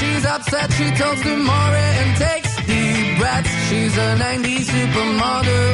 [0.00, 3.52] she's upset, she talks to Maury and takes deep breaths.
[3.68, 5.68] She's a 90s supermodel.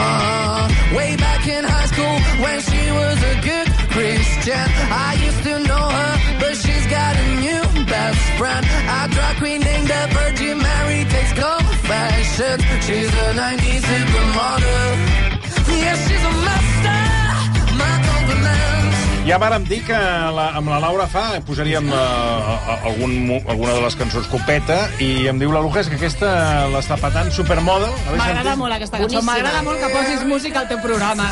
[0.00, 4.66] Uh, way back in high school when she was a good Christian.
[5.08, 8.64] I used to know her, but she's got a new best friend.
[8.96, 12.62] A drag queen named the Virgin Mary takes confessions.
[12.86, 14.90] She's a 90s supermodel.
[15.82, 17.00] Yeah, she's a master.
[17.80, 18.87] My compliments.
[19.28, 19.96] Ja vàrem dir que
[20.32, 25.36] la, amb la Laura fa posaríem uh, algun, alguna de les cançons copeta i em
[25.42, 26.30] diu la Lucas que aquesta
[26.72, 27.92] l'està patant supermodel.
[28.08, 29.20] M'agrada molt aquesta cançó.
[29.28, 31.28] M'agrada molt que posis música al teu programa.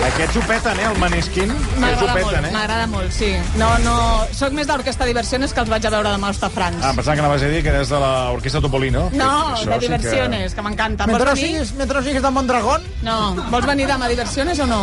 [0.00, 1.50] Aquests ho peten, eh, el Maneskin.
[1.50, 2.52] Aquests ho M'agrada peten, molt, eh?
[2.54, 3.28] m'agrada molt, sí.
[3.60, 3.94] No, no...
[4.36, 6.80] Soc més d'Orquestra Diversiones que els vaig a veure demà als Tafrancs.
[6.82, 9.10] Ah, em pensava que anaves a dir que eres de l'Orquestra Topolino.
[9.12, 11.04] no, Això de sí que- Diversiones, que, m'encanta.
[11.04, 11.50] Vols Mentre no venir?
[11.52, 13.34] siguis, mentre siguis de Mondragón, No.
[13.50, 14.80] Vols venir demà a Diversiones o no?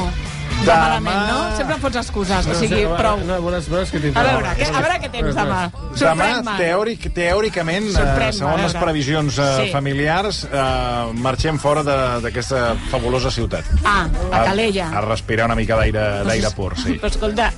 [0.47, 0.77] Demà- Demà...
[0.77, 1.57] Malament, no?
[1.57, 3.19] Sempre em fots excuses, o sigui, prou.
[3.27, 5.59] No, bones, bones que A veure, què, a veure què tens demà.
[5.97, 9.71] Demà, teòric, teòricament, eh, segons les previsions eh, Sí.
[9.71, 13.65] familiars, eh, marxem fora de- d'aquesta fabulosa ciutat.
[13.83, 14.89] Ah, a Calella.
[14.93, 16.97] A, a respirar una mica d'aire pur, sí.
[16.99, 17.51] Però escolta,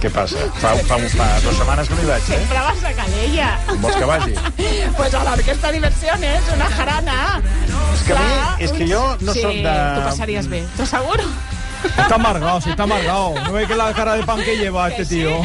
[0.00, 0.36] Què passa?
[0.60, 2.38] Fa, fa, fa dues setmanes que no hi vaig, eh?
[2.38, 3.48] sempre vas a Calella.
[3.82, 4.34] Vols que vagi?
[4.96, 7.18] Pues a l'Orquestra Diversiones, una jarana.
[7.94, 9.74] És que a mi, és que jo no sí, sóc de...
[9.96, 11.24] tu passaries bé, t'ho asseguro.
[11.86, 13.34] Está amargado, sí, está amargado.
[13.44, 15.30] ¿No ve que la cara de pan que lleva este tío?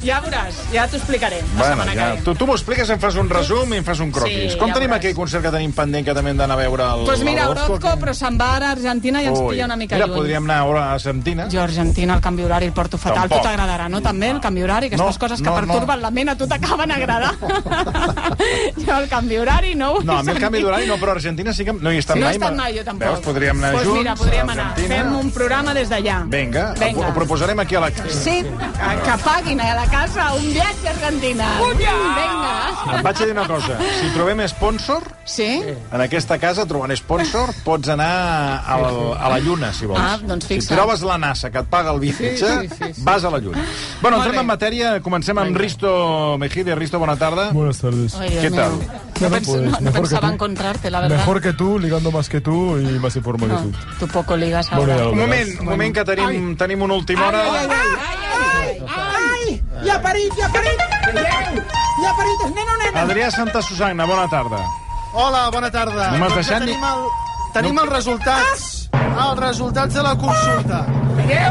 [0.00, 1.42] Ja veuràs, ja t'ho explicaré.
[1.58, 4.08] Bueno, ja, que tu, tu m'ho expliques, em fas un resum i em fas un
[4.10, 4.54] croquis.
[4.54, 5.02] Sí, Com ja tenim veuràs.
[5.02, 6.86] aquell concert que tenim pendent que també hem d'anar a veure?
[6.94, 7.48] El, Pues mira?
[7.50, 9.50] Orozco, però se'n va a Argentina i ens Ui.
[9.52, 10.16] pilla una mica Mira, lluny.
[10.16, 11.48] podríem anar ara a Argentina.
[11.52, 13.28] Jo a Argentina el canvi horari el porto fatal.
[13.28, 13.42] Tampoc.
[13.42, 14.00] Tu t'agradarà, no?
[14.00, 16.02] També el canvi horari, aquestes No, coses que no, perturben no.
[16.06, 17.34] la ment a tu t'acaben agradar.
[18.86, 21.08] jo el canvi horari no ho vull No, a mi el canvi d'horari no, però
[21.12, 22.36] a Argentina sí que no hi he estat no he mai.
[22.36, 23.08] estat ma- mai, jo tampoc.
[23.08, 24.66] Veus, podríem anar pues junts mira, podríem a anar.
[24.72, 24.96] Argentina.
[25.10, 26.20] Fem un programa des d'allà.
[26.30, 27.08] Vinga, Vinga.
[27.08, 27.88] Ho, proposarem aquí a la...
[27.90, 31.48] Sí, que, que paguin a la casa un viatge a Argentina.
[31.76, 32.96] Vinga.
[32.96, 33.76] Et vaig a dir una cosa.
[34.00, 35.60] Si trobem sponsor, Sí?
[35.92, 38.88] en aquesta casa, trobant sponsor, pots anar a la,
[39.18, 40.00] a la Lluna, si vols.
[40.02, 40.76] Ah, doncs Si fixa't.
[40.78, 43.02] trobes la NASA que et paga el viatge, Sí, sí, sí, sí.
[43.04, 43.64] vas a la Lluna.
[44.00, 44.40] Bueno, Molt entrem bé.
[44.40, 45.00] en matèria.
[45.02, 46.74] Comencem amb Risto Mejide.
[46.74, 47.50] Risto, bona tarda.
[47.52, 48.14] Buenas tardes.
[48.14, 48.72] ¿Qué tal?
[49.20, 50.34] No, Bueno, pens- pues, no- no mejor que pensaba tú.
[50.34, 51.16] encontrarte, la verdad.
[51.18, 53.72] Mejor que tú, ligando más que tú y más en forma No, que tú.
[54.00, 54.96] tu poco ligas Bueno, ahora.
[54.96, 57.42] lo Un moment, un moment que tenim, tenim una última hora.
[58.88, 59.62] ¡Ay!
[59.84, 60.80] ¡Ya parit, ya parit!
[62.02, 63.02] ¡Ya parit, es neno, nena!
[63.02, 64.58] Adrià Santa Susanna, bona tarda.
[65.12, 66.10] Hola, bona tarda.
[66.12, 67.04] No m'has Doncs deixat ni- tenim, el,
[67.52, 68.88] tenim els resultats.
[68.92, 70.84] Els resultats de la consulta.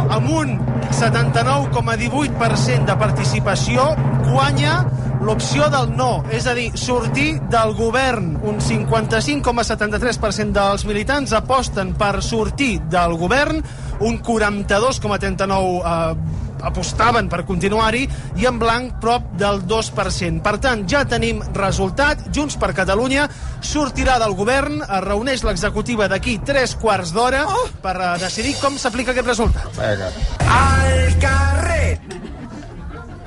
[0.09, 0.59] Amb un
[0.91, 3.95] 79,18% de participació
[4.29, 4.85] guanya
[5.21, 8.35] l'opció del no, és a dir, sortir del govern.
[8.47, 13.61] Un 55,73% dels militants aposten per sortir del govern,
[13.99, 18.01] un 42,39% eh, apostaven per continuar-hi
[18.39, 20.41] i en blanc prop del 2%.
[20.43, 22.25] Per tant, ja tenim resultat.
[22.35, 23.27] Junts per Catalunya
[23.63, 27.45] sortirà del govern, es reuneix l'executiva d'aquí tres quarts d'hora
[27.83, 29.79] per eh, decidir com s'aplica aquest resultat.
[29.79, 31.99] ¡Al carrer!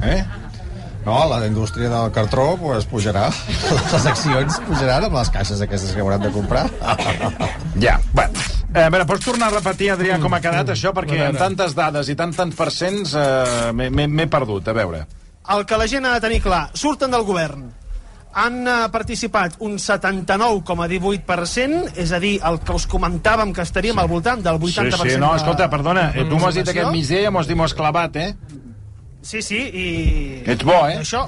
[0.03, 0.42] Eh?
[1.05, 3.25] No, la indústria del cartró pues, pujarà.
[3.93, 6.69] Les accions pujaran amb les caixes aquestes que hauran de comprar.
[7.83, 8.33] Ja, bueno.
[8.73, 10.93] Eh, a veure, pots tornar a repetir, Adrià, com ha quedat això?
[10.97, 14.69] Perquè amb tantes dades i tants tants percents eh, m'he- perdut.
[14.71, 15.03] A veure.
[15.53, 17.67] El que la gent ha de tenir clar, surten del govern.
[18.39, 24.09] Han eh, participat un 79,18%, és a dir, el que us comentàvem que estaríem al
[24.09, 25.03] voltant del 80%.
[25.03, 26.89] Sí, sí, no, escolta, perdona, eh, tu m'has dit participació.
[26.89, 28.33] aquest migdia, m'ho has dit, m'ho has clavat, eh?
[29.23, 29.87] Sí, sí, i...
[30.51, 30.97] Ets bo, eh?
[30.99, 31.21] Això,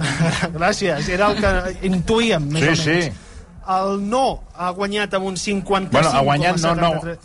[0.58, 2.84] gràcies, era el que intuïem, més Sí, o menys.
[2.84, 3.26] sí.
[3.70, 4.24] El no
[4.60, 5.88] ha guanyat amb un 55,73.
[5.90, 7.16] Bueno, ha guanyat, no, no, el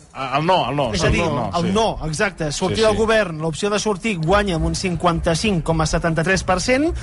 [0.46, 0.92] no, el no.
[0.96, 1.72] És a dir, el no, el sí.
[1.74, 2.52] no, exacte.
[2.52, 2.86] Sortir Sí, sí.
[2.88, 6.94] del govern, l'opció de sortir guanya amb un 55,73%.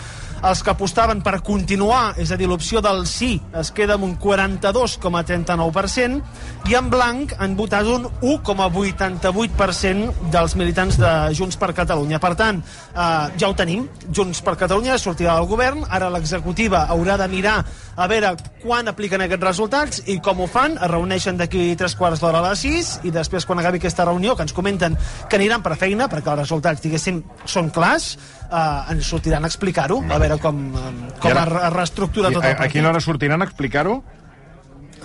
[0.44, 4.18] Els que apostaven per continuar, és a dir, l'opció del sí, es queda amb un
[4.20, 6.20] 42,39%,
[6.68, 12.20] i en blanc han votat un 1,88% dels militants de Junts per Catalunya.
[12.20, 13.88] Per tant, eh, ja ho tenim.
[14.12, 17.64] Junts per Catalunya sortirà del govern, ara l'executiva haurà de mirar
[17.96, 18.34] a veure
[18.64, 20.78] quan apliquen aquests resultats i com ho fan.
[20.80, 24.36] Es reuneixen d'aquí tres quarts d'hora a les 6 i després, quan acabi aquesta reunió,
[24.36, 24.98] que ens comenten
[25.30, 28.14] que aniran per feina, perquè els resultats, diguéssim, són clars,
[28.50, 32.32] eh, ens sortiran a explicar-ho, a veure com, eh, com I ara- es, es reestructura
[32.32, 32.86] tot el a quina partit.
[32.86, 34.04] hora sortiran a explicar-ho?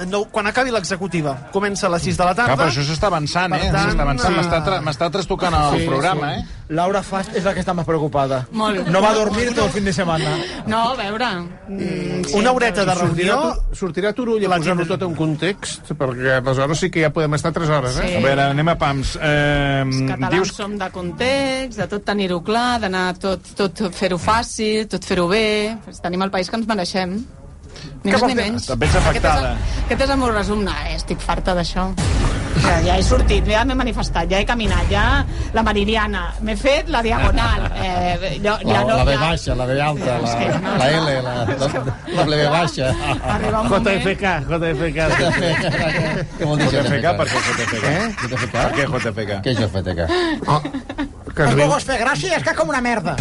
[0.07, 1.35] No, quan acabi l'executiva.
[1.53, 2.55] Comença a les 6 de la tarda.
[2.55, 3.71] Clar, però això s'està avançant, Per eh?
[3.73, 4.37] tant, S'està avançant.
[4.37, 6.45] M'està tra m'està trastocant el programa, eh?
[6.69, 8.47] Laura Fast es la que está más preocupada.
[8.53, 8.87] Molt.
[8.89, 10.37] No va a dormir todo el fin de semana.
[10.67, 11.27] No, a veure...
[11.69, 13.55] Mm, sí, Una horeta de Sortirà, reunió...
[13.71, 17.35] tu- sortirà Turull a La posar-ho tot en context, perquè aleshores sí que ja podem
[17.39, 18.09] estar 3 hores, eh?
[18.11, 18.17] Sí.
[18.17, 19.17] A veure, anem a pams.
[19.17, 20.53] Eh, Els catalans dius...
[20.57, 25.79] som de context, de tot tenir-ho clar, d'anar tot, tot fer-ho fàcil, tot fer-ho bé.
[26.03, 27.17] Tenim el país que ens mereixem.
[28.05, 28.71] Ni més ni menys.
[28.71, 29.55] Et veig afectada.
[29.55, 30.63] Aquest és, aquest és el meu resum.
[30.67, 31.91] No, eh, estic farta d'això.
[32.59, 35.03] Ja, ja he sortit, ja m'he manifestat, ja he caminat, ja
[35.55, 37.69] la Meridiana, m'he fet la Diagonal.
[37.79, 39.21] Eh, jo, La, ja no, la B ja...
[39.21, 40.89] baixa, la B alta, la, que no, la.
[40.89, 41.69] L, la, la,
[42.17, 42.91] la W baixa.
[43.37, 43.87] Arriba un moment...
[43.87, 44.99] JFK, JFK.
[46.39, 47.85] Què vol dir JFK, per què JFK?
[47.93, 48.11] Eh?
[48.25, 48.51] JFK?
[48.57, 49.41] Per què JFK?
[49.47, 51.15] Què és JFK?
[51.39, 53.15] Que, riu, fer gràcia és que com una merda.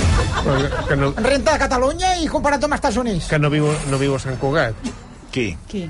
[0.88, 3.28] que, no, Renta de Catalunya i comparat amb els Estats Units.
[3.30, 4.74] que no, viu, no viu a Sant Cugat.
[5.32, 5.52] Qui?
[5.70, 5.86] Qui?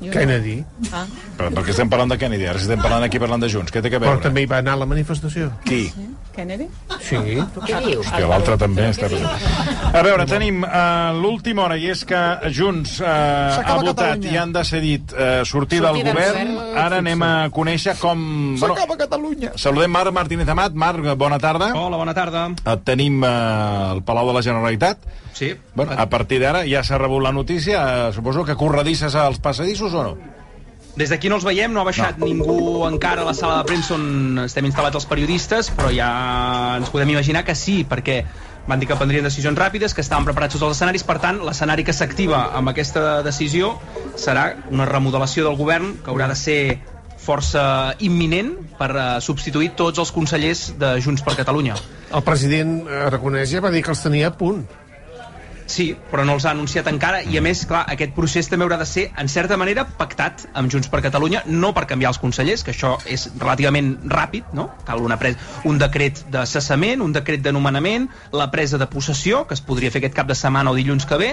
[0.00, 0.10] Jo?
[0.14, 0.64] Kennedy.
[0.96, 1.04] Ah,
[1.36, 2.46] Però per què estem parlant de Kennedy?
[2.48, 3.68] Ara estem parlant aquí parlant de Junts.
[3.72, 4.22] Què té a Però veure?
[4.24, 5.50] també hi va anar a la manifestació.
[5.66, 5.90] Qui?
[6.32, 6.68] Kennedy?
[7.04, 7.18] Sí.
[7.18, 9.92] Hòstia, l'altre també està present.
[9.92, 12.20] A veure, tenim uh, l'última hora, i és que
[12.54, 14.32] Junts uh, ha votat Catalunya.
[14.32, 16.54] i han decidit uh, sortir, Sortir del govern.
[16.80, 18.56] Ara anem a conèixer com...
[18.60, 19.52] S'acaba Catalunya.
[19.60, 20.72] saludem Marc Martínez Amat.
[20.72, 21.74] Marc, bona tarda.
[21.76, 22.48] Hola, bona tarda.
[22.64, 25.04] Et tenim uh, al Palau de la Generalitat.
[25.40, 25.54] Sí.
[25.74, 27.80] Bueno, a partir d'ara ja s'ha rebut la notícia.
[27.80, 30.10] Uh, suposo que corredisses als passadissos o no?
[31.00, 32.26] Des d'aquí no els veiem, no ha baixat no.
[32.28, 36.10] ningú encara a la sala de premsa on estem instal·lats els periodistes, però ja
[36.76, 38.18] ens podem imaginar que sí, perquè
[38.68, 41.86] van dir que prendrien decisions ràpides, que estaven preparats tots els escenaris, per tant, l'escenari
[41.88, 43.78] que s'activa amb aquesta decisió
[44.20, 46.60] serà una remodelació del govern que haurà de ser
[47.16, 51.80] força imminent per eh, substituir tots els consellers de Junts per Catalunya.
[52.12, 54.66] El president Aragonès ja va dir que els tenia a punt.
[55.70, 58.80] Sí, però no els ha anunciat encara i a més, clar, aquest procés també haurà
[58.80, 62.64] de ser en certa manera pactat amb Junts per Catalunya, no per canviar els consellers,
[62.66, 64.66] que això és relativament ràpid, no?
[64.88, 65.38] Cal una pres
[65.70, 69.94] un decret de cessament, un decret de nomenament, la presa de possessió, que es podria
[69.94, 71.30] fer aquest cap de setmana o dilluns que ve,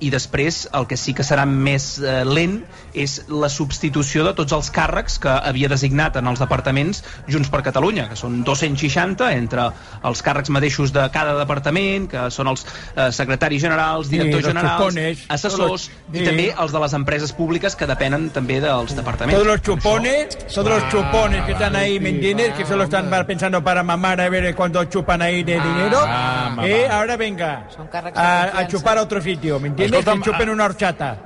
[0.00, 2.58] i després el que sí que serà més eh, lent
[2.96, 7.62] és la substitució de tots els càrrecs que havia designat en els departaments Junts per
[7.66, 9.70] Catalunya, que són 260 entre
[10.04, 12.64] els càrrecs mateixos de cada departament, que són els
[12.96, 15.24] eh, secretaris generals, directors los generals, chupones.
[15.28, 16.20] assessors Sí.
[16.20, 19.34] i també els de les empreses públiques que depenen també dels departaments.
[19.38, 22.52] Todos los chupones, todos los chupones que están ahí, ¿me entiendes?
[22.54, 25.98] Que solo están pensando para mamar a ver cuánto chupan ahí de dinero.
[26.04, 27.66] Ah, eh, ahora venga
[28.14, 29.85] a, a chupar a otro sitio, ¿me entiendes?
[29.86, 30.52] Escolta'm, que chupen ah.
[30.52, 31.16] una horchata.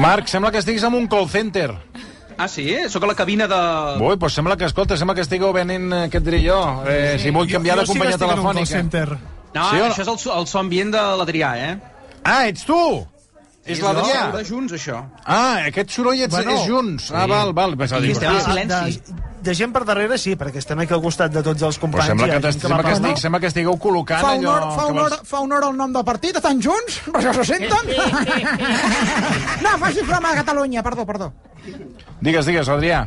[0.00, 1.70] Marc, sembla que estiguis en un call center.
[2.40, 2.64] Ah, sí?
[2.88, 3.60] Sóc a la cabina de...
[4.00, 6.56] Ui, doncs sembla que, escolta, sembla que estigueu venent, eh, què et diré jo,
[6.88, 8.82] eh, si vull canviar de companyia telefònica.
[9.50, 9.90] No, Sí o no?
[9.90, 11.72] això és el, so- el so ambient de l'Adrià, eh?
[12.22, 12.80] Ah, ets tu!
[13.66, 14.30] És l'Adrià.
[14.32, 15.02] De Junts, això.
[15.24, 17.10] Ah, aquest soroll ets, Bueno, és Junts.
[17.12, 17.76] Ah, val, val.
[17.76, 19.28] Pensava, estem en hòstia, silenci.
[19.40, 22.06] De, gent per darrere sí, perquè estem aquí al costat de tots els Però companys.
[22.10, 24.56] sembla i hi que, t'est- sembla, que estic, sembla que estigueu col·locant Fa allò...
[24.56, 27.00] honor, fa, que honor, vols- fa honor al nom del partit, estan junts?
[27.06, 27.94] Per això se senten?
[29.64, 31.32] no, faci programa de Catalunya, perdó, perdó.
[32.20, 33.06] Digues, digues, Adrià.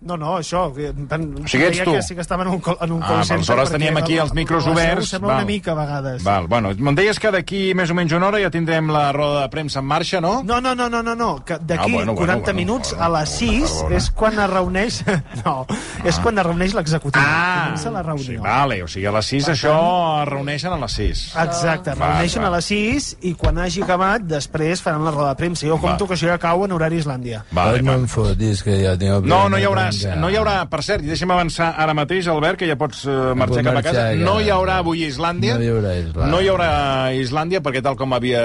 [0.00, 0.72] No, no, això...
[0.74, 1.92] que- Van, O sigui, ets tu.
[1.92, 3.36] Que sí que estaven en un, en un Ah, call val, center.
[3.54, 5.36] aleshores teníem aquí els micros oberts, Sembla val.
[5.38, 6.22] una mica a vegades.
[6.22, 9.42] Val, bueno, me'n deies que d'aquí més o menys una hora ja tindrem la roda
[9.42, 10.42] de premsa en marxa, no?
[10.44, 11.44] No, no, no, no, no, no.
[11.44, 13.96] que d'aquí Ah, bueno, bueno, 40 bueno, minuts bueno, a les 6 bueno.
[13.96, 15.04] és quan es reuneix...
[15.44, 15.66] No,
[16.04, 17.22] és quan es reuneix l'executiu.
[17.24, 18.24] Ah, Comença la reunió.
[18.24, 19.74] sí, vale, o sigui, a les 6 això
[20.22, 21.24] es reuneixen a les 6.
[21.42, 22.48] Exacte, es reuneixen va.
[22.48, 25.66] a les 6 i quan hagi acabat, després faran la roda de premsa.
[25.66, 27.44] Jo compto que això ja cau en horari Islàndia.
[27.50, 28.02] Vale, no vale.
[28.02, 31.04] em fotis, que ja tinc No, no hi haurà, programa no hi haurà, per cert,
[31.04, 34.06] i deixa'm avançar ara mateix, Albert, que ja pots uh, marxar cap a casa.
[34.12, 34.24] ja.
[34.26, 35.56] No hi haurà avui Islàndia.
[35.58, 36.30] No hi haurà Islàndia.
[36.32, 36.70] No hi haurà
[37.16, 38.42] Islàndia, perquè tal com havia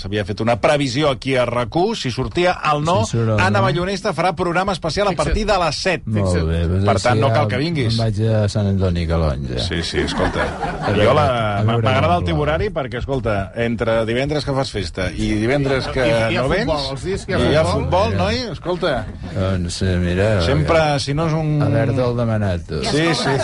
[0.00, 3.60] s'havia fet una previsió aquí a rac si sortia el no, Si surt el Anna
[3.60, 3.64] no.
[3.64, 6.02] Ballonesta farà programa especial a partir de les 7.
[6.06, 6.60] Molt bé.
[6.68, 7.94] doncs Per tant, no cal que vinguis.
[7.94, 9.58] Em vaig a Sant Antoni Calonja.
[9.64, 10.44] Sí, sí, escolta.
[11.02, 16.04] Jo m'agrada el teu horari perquè, escolta, entre divendres que fas festa i divendres que
[16.04, 18.12] hi no vens, futbol, els dies que hi ha i hi ha futbol.
[18.12, 18.92] futbol, noi, escolta,
[19.32, 20.28] Doncs, eh, mira...
[20.46, 20.71] sempre,
[21.02, 21.54] si no és un...
[21.64, 22.80] Albert el demanat, tu.
[22.88, 23.34] Sí, sí.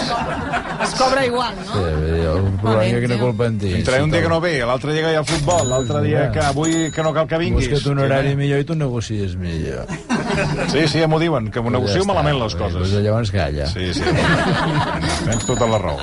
[0.83, 1.73] Es cobra igual, no?
[1.73, 1.87] Sí,
[2.33, 3.73] el problema que no culpa en ti.
[3.81, 6.45] Entre un dia que no ve, l'altre dia que hi ha futbol, l'altre dia que
[6.45, 7.69] avui que no cal que vinguis.
[7.73, 9.91] Busca't un horari millor i tu negocies millor.
[10.69, 12.75] Sí, sí, ja m'ho diuen, que m'ho negocio Ja malament les coses.
[12.79, 13.67] Doncs llavors calla.
[13.71, 14.03] Sí, sí.
[15.25, 15.99] Tens tota la raó.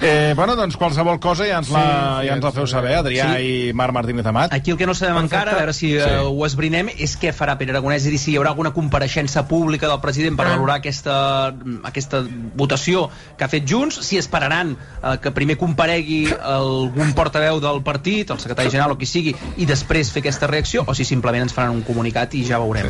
[0.00, 1.84] Eh, bueno, doncs qualsevol cosa ja ens la,
[2.20, 3.46] Sí, ja ens la feu saber, Adrià Sí.
[3.70, 4.52] i Marc Martínez Amat.
[4.54, 6.10] Aquí el que no sabem encara, a veure si eh, Sí.
[6.26, 9.88] ho esbrinem, és què farà Pere Aragonès, és dir, si hi haurà alguna compareixença pública
[9.88, 12.22] del president per valorar aquesta, aquesta
[12.56, 18.30] votació que ha fet Junts, si esperaran eh, que primer comparegui algun portaveu del partit,
[18.30, 21.52] el secretari general o qui sigui, i després fer aquesta reacció, o si simplement ens
[21.56, 22.86] faran un comunicat i ja veurem.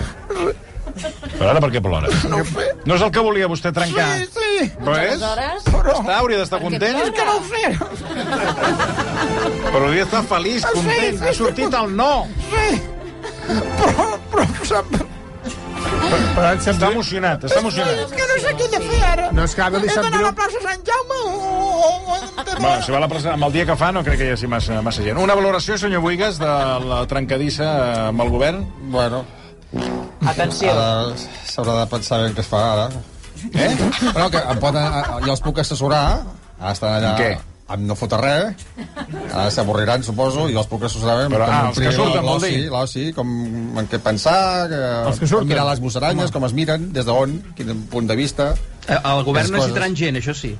[1.38, 2.08] Però ara per què plora?
[2.30, 2.40] No,
[2.86, 4.08] no és el que volia vostè trencar.
[4.18, 4.70] Sí, sí.
[4.80, 5.22] Però és?
[5.70, 5.94] Però...
[5.96, 6.98] Està, hauria d'estar content.
[7.04, 7.64] És que no ho sé.
[9.70, 11.18] Però hauria d'estar feliç, Sí, content.
[11.20, 12.10] sí, Ha sortit el no.
[12.50, 12.82] Sí.
[13.50, 14.90] Però, però, sap...
[15.80, 16.92] Però em sap Està greu.
[16.98, 17.98] emocionat, està emocionat.
[18.04, 19.26] És que no sé què he de fer ara.
[19.32, 20.28] No, és que ara li He sap d'anar a greu.
[20.28, 21.30] la plaça Sant Jaume o...
[21.30, 22.18] o, o...
[22.60, 24.32] Bueno, si va a la plaça, amb el dia que fa no crec que hi
[24.34, 25.18] hagi massa, massa gent.
[25.22, 26.50] Una valoració, senyor Buigas, de
[26.90, 27.70] la trencadissa
[28.10, 28.64] amb el govern?
[28.92, 29.22] Bueno,
[30.30, 30.70] Atenció.
[30.72, 31.14] ara
[31.50, 32.88] s'haurà de pensar ben què es fa ara.
[33.54, 33.70] Eh?
[34.12, 36.02] Bueno, que em poden, eh, jo els puc assessorar.
[36.60, 37.14] Ara estan allà...
[37.14, 37.30] En què?
[37.70, 38.64] Em no fotre res.
[39.30, 41.28] Ara s'avorriran, suposo, i els puc assessorar.
[41.30, 42.64] Però, ah, els que surten, vol dir?
[42.72, 43.30] L'oci, com
[43.78, 45.46] en què pensar, que, Els que surten.
[45.46, 48.48] com mirar les musaranyes, com es miren, des d'on, quin punt de vista.
[48.88, 50.56] Eh, El govern necessitaran gent, això sí.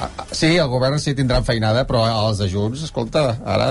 [0.00, 3.68] Ah, ah, Sí, el govern sí tindran feinada, però els de Junts, escolta, ara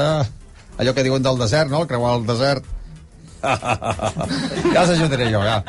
[0.77, 2.69] allò que diuen del desert, no?, el creuar el desert.
[3.43, 5.63] Ja els ajudaré jo, ja.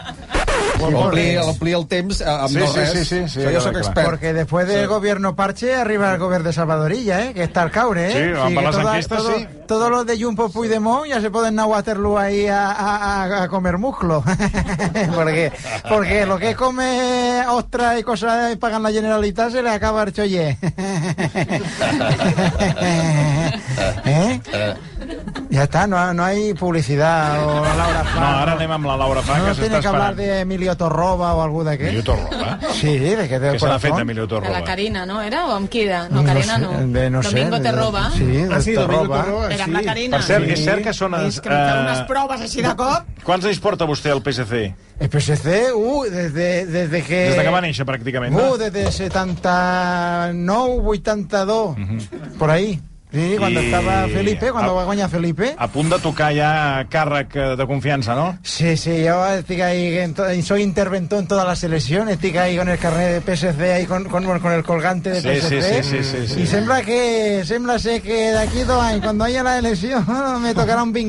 [0.85, 2.91] Omplir, omplir el temps eh, amb Sí, no sí, res.
[2.93, 3.85] sí, sí, sí, Això jo sóc clar.
[3.85, 4.07] expert.
[4.09, 7.33] Porque después del gobierno Parche arriba el gobierno de Salvadorilla, ¿eh?
[7.33, 8.09] que está el caure.
[8.11, 8.13] ¿eh?
[8.35, 9.47] Sí, amb que les toda- enquestes, todo- sí.
[9.69, 13.49] Todos los de Jumpo Puigdemont ya se pueden a Waterloo ahí a, a- a- a
[13.49, 14.23] comer muslo.
[15.15, 15.53] porque,
[15.89, 20.13] porque lo que come ostras y cosas y pagan la Generalitat se le acaba el
[20.13, 20.59] cholle.
[24.05, 24.41] ¿Eh?
[25.51, 28.21] Ya está, no, no hay publicidad o Laura Fa.
[28.21, 30.17] No, ara anem amb la Laura Fa, No que tiene s'està que hablar esperant.
[30.35, 31.91] de Emilio Torroba o algú d'aquest?
[31.93, 32.59] Emilio Torroba?
[32.73, 33.99] Sí, de que del Què se n'ha fet corazón.
[33.99, 34.65] d'Emilio De la Torroba?
[34.65, 35.21] Carina, no?
[35.23, 35.47] Era?
[35.47, 36.09] O amb qui era?
[36.09, 36.73] No, Carina no.
[36.89, 38.11] de, no sé, Domingo de- te roba.
[38.17, 39.23] Sí, de Ah, sí, Domingo Torroba.
[39.25, 39.87] Torroba, Era amb la sí.
[39.87, 40.17] Carina.
[40.17, 40.51] Per cert, Sí.
[40.53, 41.15] és cert que són...
[41.27, 43.05] És que em fan unes eh, proves així de cop.
[43.25, 44.75] Quants anys porta vostè al PSC?
[44.99, 47.21] El PSC, uh, desde, desde que...
[47.29, 48.57] Des de que va néixer, pràcticament, Uh, no?
[48.59, 51.77] desde 79, 82,
[52.39, 52.81] por ahí.
[53.15, 55.55] Sí, cuando I- estaba Felipe, cuando a- va guanyar Felipe.
[55.57, 58.37] A punt de tocar ja càrrec eh, de confiança, no?
[58.43, 62.57] Sí, sí, yo estoy ahí, en to- soy interventor en toda la selección, estoy ahí
[62.57, 65.63] con el carnet de PSC, ahí con, con, con el colgante de Sí, PSC.
[65.63, 66.41] sí, sí, sí, sí, sí.
[66.43, 70.05] Y sembra que, sembra ser que de aquí dos años, cuando haya la elección,
[70.43, 70.93] me tocará un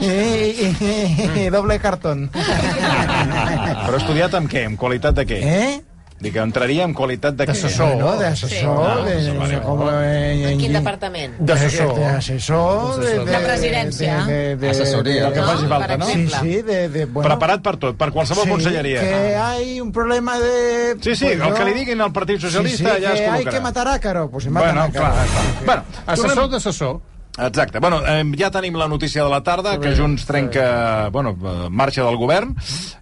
[0.00, 2.30] y doble cartón.
[2.32, 4.64] Però estudiat amb què?
[4.70, 5.38] Amb qualitat de què?
[5.42, 5.80] ¿Eh?
[6.22, 7.46] Dic que entraria amb qualitat de?
[7.50, 7.96] D'assessor.
[7.98, 8.60] No, d'assessor, Sí.
[8.62, 11.32] de, Ah, vale, de, com, en, En quin departament?
[11.40, 11.96] D'assessor.
[11.98, 13.00] D'assessor.
[13.00, 14.20] De, de, De presidència.
[14.28, 15.26] De, de, Assessoria.
[15.26, 16.06] El que de- faci falta, no?
[16.06, 19.00] Sí, sí, de, de, bueno, Preparat per tot, per qualsevol sí, conselleria.
[19.00, 20.96] que hay un problema de...
[21.00, 23.26] Sí, sí, pues el que li diguin al Partit Socialista sí, sí, ja es que
[23.26, 23.50] hay col·locarà.
[23.50, 25.04] que matar Ácaro, pues se mata Bueno, Ácaro.
[25.12, 25.64] clar, clar.
[25.66, 27.00] Bueno, Assessor d'assessor.
[27.38, 27.80] Exacte.
[27.80, 31.08] Bueno, eh, ja tenim la notícia de la tarda, que Junts trenca...
[31.08, 32.54] Bueno, eh, marxa del govern.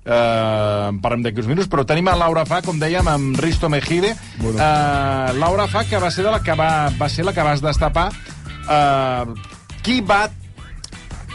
[0.05, 3.69] Eh, en parlem d'aquí uns minuts, però tenim a Laura Fa, com dèiem, amb Risto
[3.73, 4.15] Mejide.
[4.15, 7.65] Eh, Laura Fa, que va ser de la que va, va ser la que vas
[7.65, 8.11] destapar.
[8.71, 9.25] Eh,
[9.83, 10.29] qui va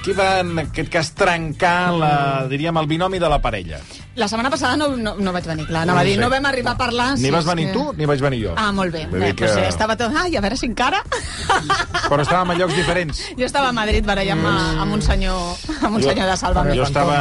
[0.06, 2.12] qui va, en aquest cas, trencar, la,
[2.46, 3.80] diríem, el binomi de la parella?
[4.16, 5.82] La setmana passada no, no, no vaig venir, clar.
[5.84, 6.22] Anava a No dir, sé.
[6.22, 7.18] no vam arribar a parlar...
[7.20, 8.54] Ni vas venir que- tu, ni vaig venir jo.
[8.56, 9.02] Ah, molt bé.
[9.12, 9.46] Vull bé dir que...
[9.46, 10.14] pues, eh, estava tot...
[10.16, 11.02] Ai, a veure si encara...
[12.10, 13.20] Però estàvem a llocs diferents.
[13.36, 14.54] Jo estava a Madrid barallant-me
[14.84, 16.76] amb un senyor, amb un senyor de Sálvame.
[16.78, 17.18] Jo estava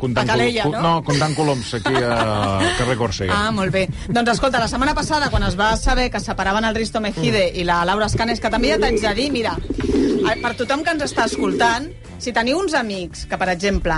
[0.00, 0.80] comptant, A Calella, col- no?
[0.82, 3.36] no, comptant coloms aquí al carrer Còrsega.
[3.36, 3.84] Ah, molt bé.
[4.08, 7.64] Doncs escolta, la setmana passada, quan es va saber que separaven el Risto Mejide i
[7.68, 9.54] la Laura Escanes, que també ja t'haig de dir, mira,
[9.86, 11.86] eh, per tothom que ens està escoltant,
[12.18, 13.94] si teniu uns amics que, per exemple,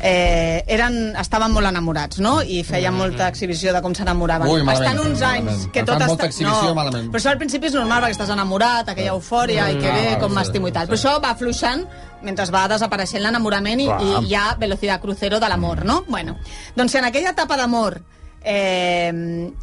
[0.00, 2.38] eh, eren, estaven molt enamorats, no?
[2.42, 4.68] I feien molta exhibició de com s'enamoraven.
[4.74, 5.72] Estan uns anys malament.
[5.74, 6.28] que tot està...
[6.28, 7.08] exhibició, malament.
[7.12, 10.34] Però això al principi és normal, perquè estàs enamorat, aquella eufòria, i que bé, com
[10.34, 10.90] m'estimo i tal.
[10.90, 11.86] Però això va afluixant
[12.22, 16.02] mentre va desapareixent l'enamorament i, i hi ha velocitat crucero de l'amor, no?
[16.08, 16.38] Bueno,
[16.76, 18.00] doncs si en aquella etapa d'amor
[18.44, 19.12] eh,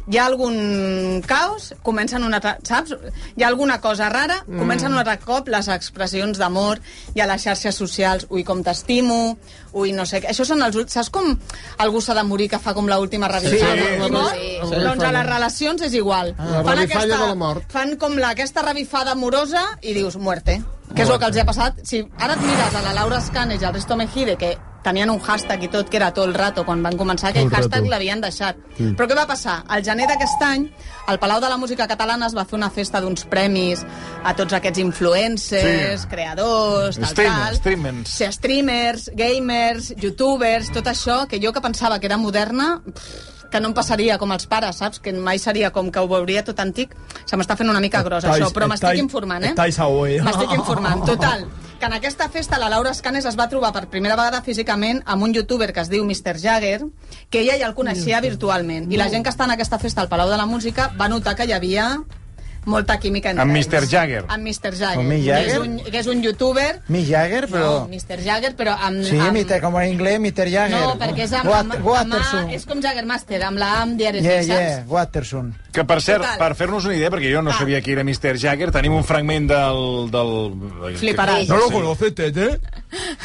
[0.06, 2.94] hi ha algun caos, comencen un altre, saps?
[3.36, 4.58] Hi ha alguna cosa rara, Mm.
[4.58, 6.80] comencen un altre cop les expressions d'amor,
[7.14, 9.38] hi ha les xarxes socials, ui, com t'estimo,
[9.72, 10.30] ui, no sé què.
[10.30, 10.76] Això són els...
[10.92, 11.38] Saps com
[11.78, 14.30] algú s'ha de morir que fa com l'última revifada Sí, i mor?
[14.32, 14.82] sí, sí.
[14.84, 16.34] Doncs a les relacions és igual.
[16.36, 17.66] De la mort.
[17.72, 20.62] Fan com la, aquesta revifada amorosa i dius, muerte.
[20.94, 21.80] Que és el que els ha passat.
[21.84, 25.18] Si ara et mires a la Laura Escanes i al Risto Mejide, que tenien un
[25.18, 28.56] hashtag i tot, que era tot el rato, quan van començar aquell hashtag l'havien deixat.
[28.76, 28.92] Sí.
[28.96, 29.64] Però què va passar?
[29.68, 30.68] Al gener d'aquest any,
[31.10, 33.82] al Palau de la Música Catalana es va fer una festa d'uns premis
[34.22, 36.08] a tots aquests influencers, Sí.
[36.08, 37.56] creadors, tal, Streamers, tal.
[37.56, 38.08] streamers.
[38.10, 43.60] Sí, streamers, gamers, youtubers, tot això, que jo que pensava que era moderna, pff, que
[43.60, 44.98] no em passaria com els pares, saps?
[45.00, 46.94] Que mai seria com que ho veuria tot antic.
[47.26, 49.52] Se m'està fent una mica gros, això, però m'estic estáis- informant, eh?
[50.24, 51.04] M'estic informant.
[51.12, 51.46] Total,
[51.78, 55.22] que en aquesta festa la Laura Escanes es va trobar per primera vegada físicament amb
[55.22, 56.38] un youtuber que es diu Mr.
[56.40, 56.86] Jagger,
[57.30, 58.90] que ella ja el coneixia virtualment.
[58.92, 61.36] I la gent que està en aquesta festa al Palau de la Música va notar
[61.36, 61.90] que hi havia
[62.66, 63.68] molta química entre Amb ells.
[63.70, 63.86] Mr.
[63.88, 64.24] Jagger.
[64.28, 64.72] Amb Mr.
[64.74, 64.98] Jagger.
[65.00, 65.60] Amb Mick Que és, Jagger?
[65.62, 66.68] un, que és un youtuber...
[66.88, 67.66] Mick Jagger, però...
[67.86, 68.20] No, Mr.
[68.26, 69.02] Jagger, però amb...
[69.06, 69.36] Sí, amb...
[69.38, 69.60] Mr.
[69.64, 70.48] com en inglès, Mr.
[70.52, 70.80] Jagger.
[70.82, 72.42] No, perquè és amb, Wat- amb, amb, Watterson.
[72.44, 74.48] amb, és com Jaggermaster, amb la A amb diaris, Yeah, saps?
[74.50, 75.54] yeah, Watterson.
[75.76, 76.38] Que, per cert, Total.
[76.40, 77.58] per fer-nos una idea, perquè jo no Ah.
[77.58, 78.38] sabia qui era Mr.
[78.40, 80.08] Jagger, tenim un fragment del...
[80.10, 80.96] del...
[80.96, 81.46] Fliparàs.
[81.50, 82.60] ¿No lo conoces, Tete?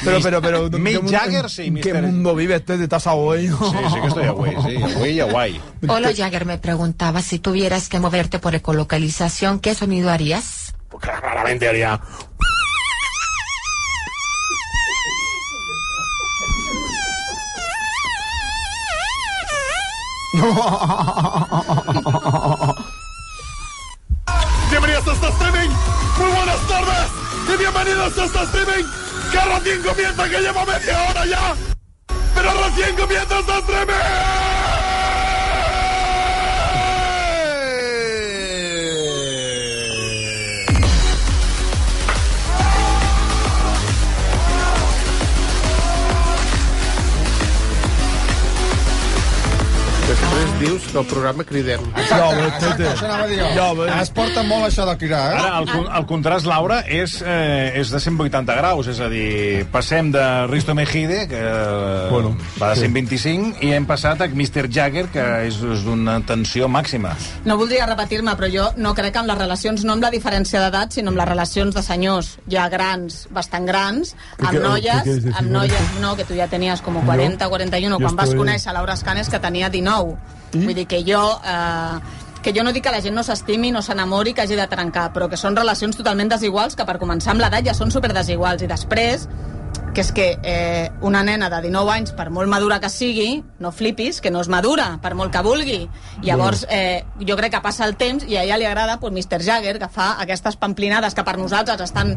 [0.03, 0.69] Pero, pero, pero...
[0.69, 2.01] Mick ¿en qué Jagger, sí, ¿Qué Mr.
[2.01, 2.83] mundo vives, Tete?
[2.83, 3.47] ¿Estás a hoy?
[3.47, 3.53] Sí,
[3.93, 5.61] sí que estoy a güey, sí, a güey y a guay.
[5.87, 10.75] Hola Jagger, me preguntaba si tuvieras que moverte por ecolocalización, ¿qué sonido harías?
[10.89, 12.01] Pues claramente haría...
[24.69, 25.69] Bienvenidos a este streaming.
[26.17, 27.11] Muy buenas tardes
[27.53, 28.85] y bienvenidos a este streaming
[29.29, 31.53] que recién comienza, que lleva media hora ya.
[32.33, 34.60] Pero recién comienza este streaming.
[50.41, 51.81] Després dius que el programa cridem.
[52.09, 52.85] Ja ho ves, Tete.
[52.89, 53.65] Això anava a dir jo.
[53.77, 53.91] Ves.
[54.01, 55.37] Es porta molt això de cridar, eh?
[55.37, 60.09] Ara, el, el contrast, Laura, és, eh, és de 180 graus, és a dir, passem
[60.13, 61.41] de Risto Mejide, que
[62.09, 62.87] Bueno, va de sí.
[62.87, 64.65] 125, i hem passat a Mr.
[64.73, 67.13] Jagger, que és, és d'una tensió màxima.
[67.45, 70.63] No voldria repetir-me, però jo no crec que amb les relacions, no amb la diferència
[70.65, 75.05] d'edat, sinó amb les relacions de senyors ja grans, bastant grans, ¿Qué- amb qué- noies,
[75.05, 78.73] decir amb noies, no, que tu ja tenies com 40, 41, yo quan vas conèixer
[78.73, 80.17] Laura Escanes, que tenia 19.
[80.53, 81.23] Vull dir que jo...
[81.45, 84.65] Eh, que jo no dic que la gent no s'estimi, no s'enamori, que hagi de
[84.65, 88.63] trencar, però que són relacions totalment desiguals, que per començar amb l'edat ja són superdesiguals,
[88.65, 89.27] i després
[89.93, 93.73] que és que eh, una nena de 19 anys, per molt madura que sigui, no
[93.75, 95.81] flipis, que no és madura, per molt que vulgui.
[96.23, 99.41] Llavors, eh, jo crec que passa el temps i a ella li agrada pues, Mr.
[99.43, 102.15] Jagger, que fa aquestes pamplinades que per nosaltres estan...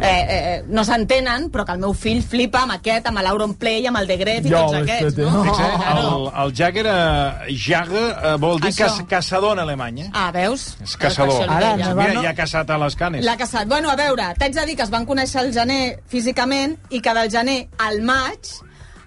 [0.00, 3.86] Eh, eh, no s'entenen, però que el meu fill flipa amb aquest, amb l'Auron Play,
[3.86, 5.42] amb el de Gref i Ja tots aquests, no?
[5.44, 6.06] Fixa, Claro.
[6.08, 8.86] el, el Jagger, eh, Jagger eh, vol dir Això.
[8.88, 10.10] cas, caçador en alemany, eh?
[10.14, 10.76] Ah, veus?
[10.82, 11.44] És caçador.
[11.48, 13.24] Ara, Mira, ja ha caçat a les canes.
[13.24, 13.68] L'ha casat.
[13.68, 17.14] Bueno, a veure, t'haig de dir que es van conèixer al gener físicament i que
[17.14, 18.48] del gener al maig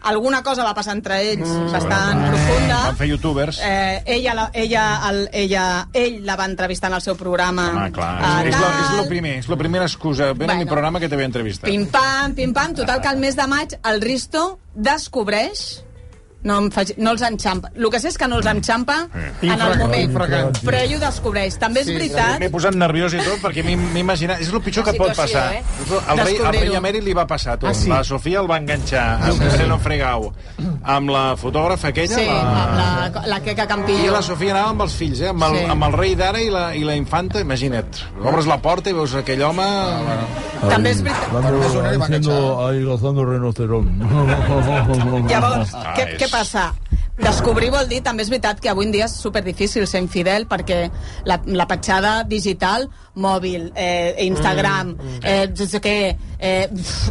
[0.03, 2.79] alguna cosa va passar entre ells mm, bastant profunda.
[2.89, 3.59] Van fer youtubers.
[3.63, 7.69] Eh, ella, la, ella, el, ella, ell la va entrevistar en el seu programa.
[7.71, 10.33] Home, clar, Eh, és, lo, és lo primer, és la primera excusa.
[10.33, 10.71] Ven a mi Bueno.
[10.71, 11.69] programa que a entrevistar.
[11.69, 12.73] Pim-pam, pim-pam.
[12.75, 15.82] Total que al mes de maig el Risto descobreix
[16.43, 17.69] no, em faig, no els enxampa.
[17.75, 18.97] El que sé és que no els enxampa
[19.41, 20.59] en el moment, infracant.
[20.65, 21.57] però ell ho descobreix.
[21.61, 22.39] També és Sí, veritat...
[22.39, 24.41] M'he posat nerviós i tot, perquè m'he imaginat...
[24.43, 25.45] És el pitjor La que pot passar.
[25.53, 25.63] eh?
[26.09, 27.69] El, rei, el rei emèrit li va passar tot.
[27.69, 27.89] Ah, sí?
[27.89, 30.31] La Sofia el va enganxar amb Sereno Fregau,
[30.83, 33.09] amb la fotògrafa aquella, Sí, amb la...
[33.15, 34.11] la, la Queca I Campillo.
[34.11, 35.29] la Sofia anava amb els fills, eh?
[35.29, 35.65] amb, el, Sí.
[35.75, 38.01] amb el rei d'ara i, la, i la infanta, imagina't.
[38.23, 39.67] Obres la porta i veus aquell home...
[40.63, 42.01] També és veritat.
[42.03, 42.35] Haciendo,
[42.67, 43.89] ahí gozando rinocerón.
[45.29, 46.71] Llavors, Ah, què, què passa?
[47.13, 50.87] Descobrir vol dir, també és veritat que avui en dia és superdifícil ser infidel perquè
[51.29, 52.87] la, la petjada digital,
[53.21, 55.93] mòbil, eh, Instagram, eh, no sé què,
[56.39, 56.63] eh,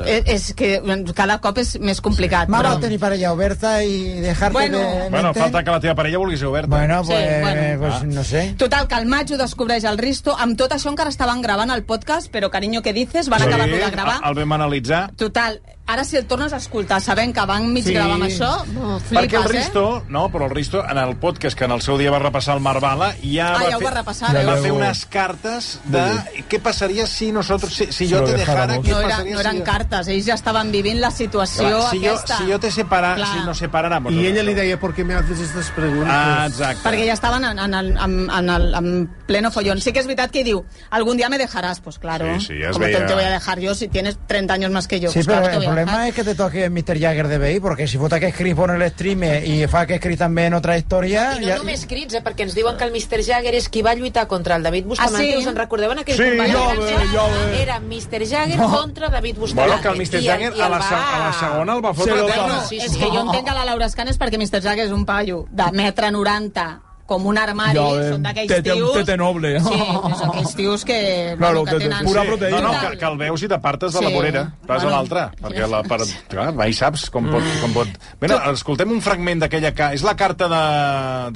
[0.03, 0.73] eh, és que
[1.15, 2.51] cada cop és més complicat.
[2.51, 4.79] Más però- vale tener pareja oberta y dejarte Bueno.
[4.79, 6.77] de Bueno, falta que la teva parella vulgui ser oberta.
[6.77, 7.79] Bueno, Sí, pues, bueno.
[7.79, 8.05] pues Ah.
[8.05, 8.55] no sé.
[8.59, 10.35] Total, que al maig ho descobreix el Risto.
[10.37, 13.29] Amb tot això encara estaven gravant el podcast, però Carinyo, què dices?
[13.29, 14.19] Van acabar-lo de gravar.
[14.27, 15.13] El vam analitzar.
[15.15, 17.93] Total, ara si el tornes a escoltar sabent que van mig Sí.
[17.93, 18.49] gravar amb això,
[18.81, 19.59] oh, flipes, Perquè el eh?
[19.59, 22.55] Risto, no, però el Risto, en el podcast que en el seu dia va repassar
[22.57, 24.63] el Marvala, ja, Ah, va, ja fer, va repassar, va veus?
[24.63, 26.03] fer unes cartes de
[26.49, 29.63] què passaria si nosotros, si, si lo te dejara, No, era, passaria no eren si...
[29.63, 32.39] cartes, ells ja estaven vivint la situació Clar, si, jo, aquesta.
[32.39, 33.29] si jo te separa, Clar.
[33.29, 34.13] si nos separáramos.
[34.13, 36.09] I ella li deia, ¿por qué me haces estas preguntas?
[36.11, 36.89] Ah, exacte.
[36.89, 39.81] Perquè ja estaven en, en, el, en, en, el, en pleno follón.
[39.81, 42.27] Sí que és veritat que hi diu, algun dia me dejarás, pues claro.
[42.39, 44.55] Sí, sí, ja es Como veia- te, te voy a dejar yo si tienes 30
[44.55, 45.11] años más que yo?
[45.11, 46.99] Sí, pues claro, problema es que te toque Mr.
[47.01, 50.19] Jagger de BI, porque si fot aquest crit en el stream i fa aquest crit
[50.19, 51.33] també en otra història...
[51.41, 53.23] I no només crits, eh, perquè ens diuen que el Mr.
[53.25, 55.17] Jagger és qui va lluitar contra el David Bustamante.
[55.29, 55.37] Ah, sí?
[55.39, 56.49] Us en recordeu en aquell Sí, combat?
[56.53, 57.63] ja de ve, ja ve.
[57.63, 58.27] Era Mr.
[58.29, 59.77] Jagger contra David Bustamante.
[59.77, 60.25] Bueno, que el Mr.
[60.29, 62.47] Jagger a la, se- va- a la segona el va fotre lo a terra.
[62.49, 62.65] toma.
[62.69, 62.99] Sí, És sí.
[62.99, 64.61] que jo entenc que la Laura Escanes perquè Mr.
[64.63, 68.73] Jagger és un paio de metre 90 com un armari, Ja ves, són d'aquells tete-
[68.73, 68.93] tios...
[68.95, 69.51] tete noble.
[69.61, 69.79] Sí,
[70.19, 70.99] són aquells tios que,
[71.37, 72.05] Claro, bueno, que tete- tenen...
[72.07, 72.61] pura Sí, proteïna.
[72.63, 74.43] No, no, que, que el veus i t'apartes de la vorera.
[74.67, 74.89] Vas Bueno.
[74.89, 75.25] a l'altra.
[75.43, 75.99] Perquè la, per,
[76.31, 77.43] clar, mai saps com pot...
[77.61, 77.89] Com pot...
[78.23, 79.75] Mira, escoltem un fragment d'aquella...
[79.77, 79.91] Ca...
[79.93, 80.63] És la carta de,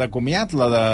[0.00, 0.84] de comiat, la de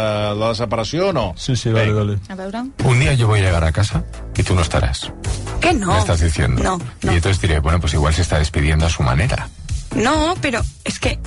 [0.41, 1.27] la de separació o no?
[1.37, 2.19] Sí, sí, dale, dale.
[2.29, 2.65] A veure...
[2.85, 4.03] Un día yo voy a llegar a casa
[4.37, 5.13] y tú no estarás.
[5.61, 5.93] ¿Qué no?
[5.93, 6.63] Me estás diciendo.
[6.63, 9.49] No, Y entonces diré, bueno, pues igual se está despidiendo a su manera.
[9.95, 11.19] No, pero es que...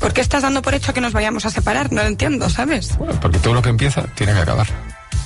[0.00, 1.92] ¿Por qué estás dando por hecho que nos vayamos a separar?
[1.92, 2.96] No lo entiendo, ¿sabes?
[3.22, 4.66] Porque todo lo que empieza tiene que acabar.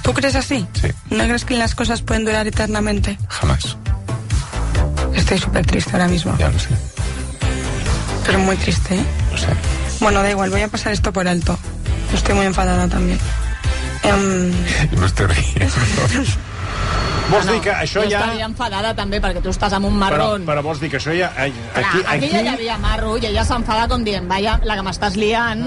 [0.02, 0.66] ¿Tú crees así?
[0.80, 0.88] Sí.
[1.10, 3.18] ¿No crees que las cosas pueden durar eternamente?
[3.28, 3.76] Jamás.
[5.14, 6.36] Estoy súper triste ahora mismo.
[6.38, 6.68] Ya lo sé.
[8.24, 9.04] Pero muy triste, ¿eh?
[9.32, 9.48] Lo sé.
[10.00, 11.58] Bueno, da igual, voy a pasar esto por alto.
[12.14, 13.18] Estoy muy enfadada también.
[14.02, 14.52] Em,
[14.98, 15.74] No estoy riendo.
[17.28, 18.22] Vols dir que això jo ja...
[18.24, 20.46] estaria enfadada també perquè tu estàs amb un Però, marrón.
[20.48, 21.28] però vols dir que això ja...
[21.36, 22.54] ai, Clar, Aquí, aquí, ja hi aquí...
[22.54, 25.66] havia marro i ella s'enfada com dient, vaja, la que m'estàs liant,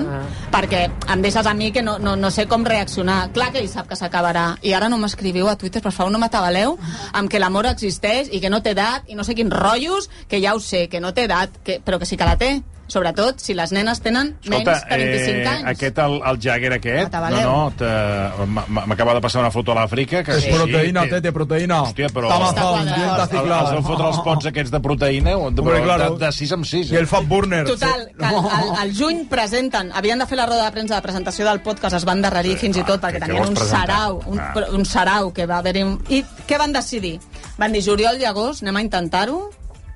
[0.52, 3.30] perquè em deixes a mi que no, no, no sé com reaccionar.
[3.38, 4.48] Clar que ell sap que s'acabarà.
[4.66, 6.80] I ara no m'escriviu a Twitter, per favor, no m'atabaleu,
[7.14, 10.42] amb que l'amor existeix i que no té edat i no sé quins rotllos, que
[10.42, 12.56] ja ho sé, que no té edat, que, però que sí que la té.
[12.92, 15.68] Sobretot si les nenes tenen menys de 25 anys.
[15.72, 20.40] aquest, el, el Jagger aquest, no, no, m'acaba de passar una foto a l'Àfrica que
[20.42, 21.82] sí, proteína, té- tete, proteína.
[21.88, 22.30] Hòstia, però...
[22.52, 23.82] Està dieta Els ciclada.
[23.88, 26.10] fotre els pots aquests de proteïna o de, Hombre, de, claro.
[26.20, 26.92] de 6 en 6.
[26.92, 27.64] Y el Fat Burner.
[27.66, 31.02] Total, que al, al, al juny presenten, havien de fer la roda de premsa de
[31.02, 33.88] presentació del podcast, es van endarrerir fins i tot perquè tenien un presentar?
[33.88, 34.54] sarau, un, Ah.
[34.74, 35.86] un sarau que va haver-hi...
[36.10, 37.20] I què van decidir?
[37.58, 39.50] Van dir juliol i agost, anem a intentar-ho?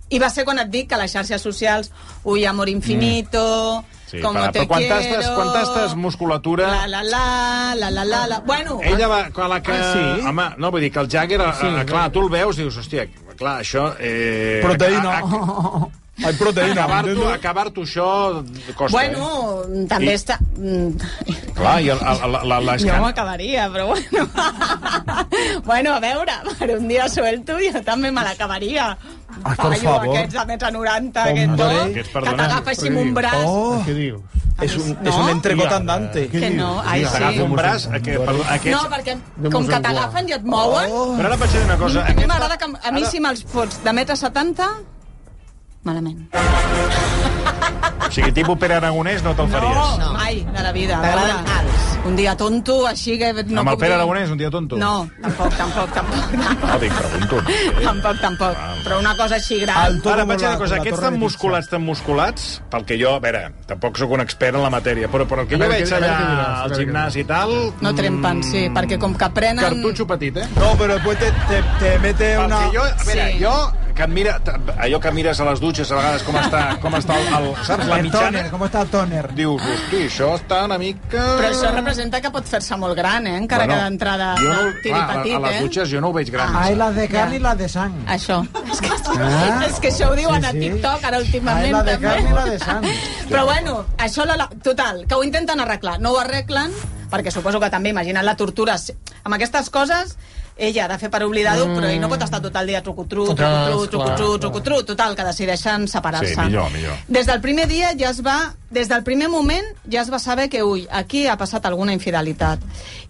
[0.10, 1.92] I va ser quan et dic que les xarxes socials,
[2.24, 4.96] ui, amor infinito, Sí, como però, te però quan quiero...
[5.00, 6.68] tastes, quan tastes musculatura...
[6.70, 8.40] La, la, la, la, la, la, la...
[8.46, 9.72] Bueno, Ella va, quan la que...
[9.74, 10.28] Ah, sí?
[10.30, 13.56] Home, no, vull dir que el Jagger, sí, clar, tu el veus, dius, hòstia, clar,
[13.66, 13.96] això...
[14.00, 15.18] Eh, Proteïna.
[15.18, 15.90] a- a-
[16.24, 16.86] Hay proteína.
[16.86, 18.06] Acabar-t'ho acabar això
[18.76, 20.38] costa, bueno, també I- està...
[20.64, 20.94] eh?
[21.56, 24.24] Clar, i el, el, la, la, la, Jo m'ho acabaria, però bueno.
[25.66, 28.94] bueno, a veure, per un dia suelto jo també me l'acabaria.
[29.44, 30.08] Ai, por Fallo, favor.
[30.16, 31.70] aquests de metre 90, aquest, no?
[31.84, 33.44] Aquests, Que t'agafa així amb un braç.
[33.44, 34.22] Oh, Què dius?
[34.64, 35.10] es un, No?
[35.10, 36.28] es un entrecot andante.
[36.32, 37.42] Que no, ai, T'agafa sí.
[37.44, 38.72] un braç, que, perdó, aquests...
[38.72, 39.18] No, perquè
[39.52, 40.90] com que t'agafen i et mouen...
[41.20, 42.06] Però ara vaig dir una cosa...
[42.08, 44.70] A mi m'agrada que a mi si me'ls fots de metre 70,
[45.86, 46.28] malament.
[48.08, 49.98] O sigui, tipus Pere Aragonès no te'l faries.
[50.00, 50.98] No, mai de la vida.
[51.00, 51.60] a T'agraden veure.
[51.60, 51.82] alts.
[52.06, 53.32] Un dia tonto, així que...
[53.50, 54.78] No Amb el Pere dir- Aragonès, un dia tonto?
[54.78, 56.36] No, tampoc, tampoc, tampoc.
[56.62, 57.40] No, dic, pregunto.
[57.84, 58.60] Tampoc, tampoc.
[58.86, 59.98] Però una cosa així gran...
[60.06, 63.00] Ara vaig dir la- una cosa, la aquests tan de musculats, tan musculats, pel que
[63.02, 65.64] jo, a veure, tampoc sóc un expert en la matèria, però, però el que A
[65.66, 67.56] jo veig a allà a al gimnàs i tal...
[67.82, 69.66] No trempen, sí, perquè com que prenen...
[69.66, 70.48] Cartutxo petit, eh?
[70.62, 72.62] No, pero después te, te, te mete Perquè una...
[72.72, 73.44] jo, a veure, Sí.
[73.44, 73.56] jo,
[73.96, 74.42] que mira,
[74.78, 77.86] allò que mires a les dutxes a vegades com està, com està el, el saps,
[77.88, 79.22] la El mitjana, toner, com està el toner?
[79.34, 81.24] dius, hosti, això està una mica...
[81.40, 83.38] Però això representa que pot fer-se molt gran, eh?
[83.38, 85.62] Encara Bueno, que d'entrada jo no, tiri clar, a, petit, a les eh?
[85.64, 86.56] dutxes jo no ho veig gran.
[86.60, 87.36] Hay las de carne Ja.
[87.38, 87.96] y las de sang.
[88.08, 88.42] Això.
[88.72, 89.66] És que, Ah.
[89.70, 90.60] és que això ho diuen Sí, a sí.
[90.60, 92.08] TikTok ara Hay últimament la de també.
[92.08, 92.84] carne y la de sang.
[93.30, 96.00] Però bueno, això, la, la- total, que ho intenten arreglar.
[96.02, 96.72] No ho arreglen,
[97.10, 98.76] perquè suposo que també, imagina't la tortura.
[99.24, 100.18] Amb aquestes coses,
[100.58, 103.26] ella ha de fer per oblidar-ho, però ell no pot estar tot el dia trucutru,
[103.36, 106.34] trucutru, trucutru, trucutru, total, que decideixen separar-se.
[106.34, 106.96] Sí, millor, millor.
[107.08, 110.48] Des del primer dia ja es va, des del primer moment ja es va saber
[110.50, 112.64] que, ui, aquí ha passat alguna infidelitat.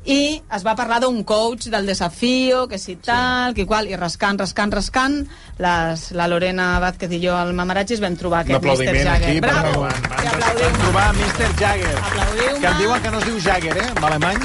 [0.05, 4.39] I es va parlar d'un coach del desafío, que si tal, que qual, i rascant,
[4.41, 5.19] rascant, rascant,
[5.61, 8.73] les, la Lorena Vázquez i jo al Mamaratxis vam trobar Un aquest Mr.
[8.73, 9.29] aplaudiment Jagger.
[9.29, 9.39] aquí.
[9.39, 9.81] Bravo!
[9.81, 11.53] Van, van, van, van trobar Mr.
[11.61, 11.95] Jagger.
[12.09, 12.59] Aplaudiu-me.
[12.59, 13.87] Que em diuen que no es diu Jagger, eh?
[13.95, 14.39] En alemany.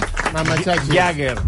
[0.92, 1.38] Jagger.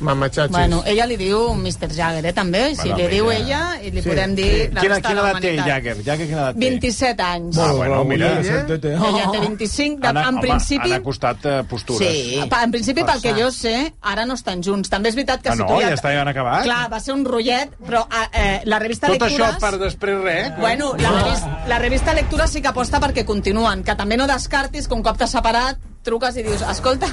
[0.00, 0.50] Mamachachis.
[0.50, 1.88] Bueno, ella li diu Mr.
[1.92, 2.74] Jagger, eh, també.
[2.74, 5.30] Si Bueno, li diu ella- i li podem dir la Quina, resta quina de la
[5.30, 5.56] edat té.
[5.56, 5.96] Jagger?
[6.04, 6.60] Jagger quina edat té?
[6.60, 7.58] 27 anys.
[7.58, 8.40] Ah, bueno, mira.
[8.40, 10.00] Ella té 25.
[10.00, 10.92] De, Han, en home, principi...
[10.92, 12.48] han acostat eh, postures.
[12.48, 14.88] Pa- En principi, pel que jo sé, ara no estan junts.
[14.90, 15.66] També és veritat que Ah, si no?
[15.68, 16.62] tu Ja està, ja han acabat?
[16.64, 19.54] Clar, va ser un rotllet, però eh, la revista Tot Lectures...
[19.56, 20.52] això per després res?
[20.58, 24.86] Bueno, la, revista, la revista Lectura sí que aposta perquè continuen, que també no descartis
[24.88, 27.06] que un cop t'has separat truques i dius, escolta,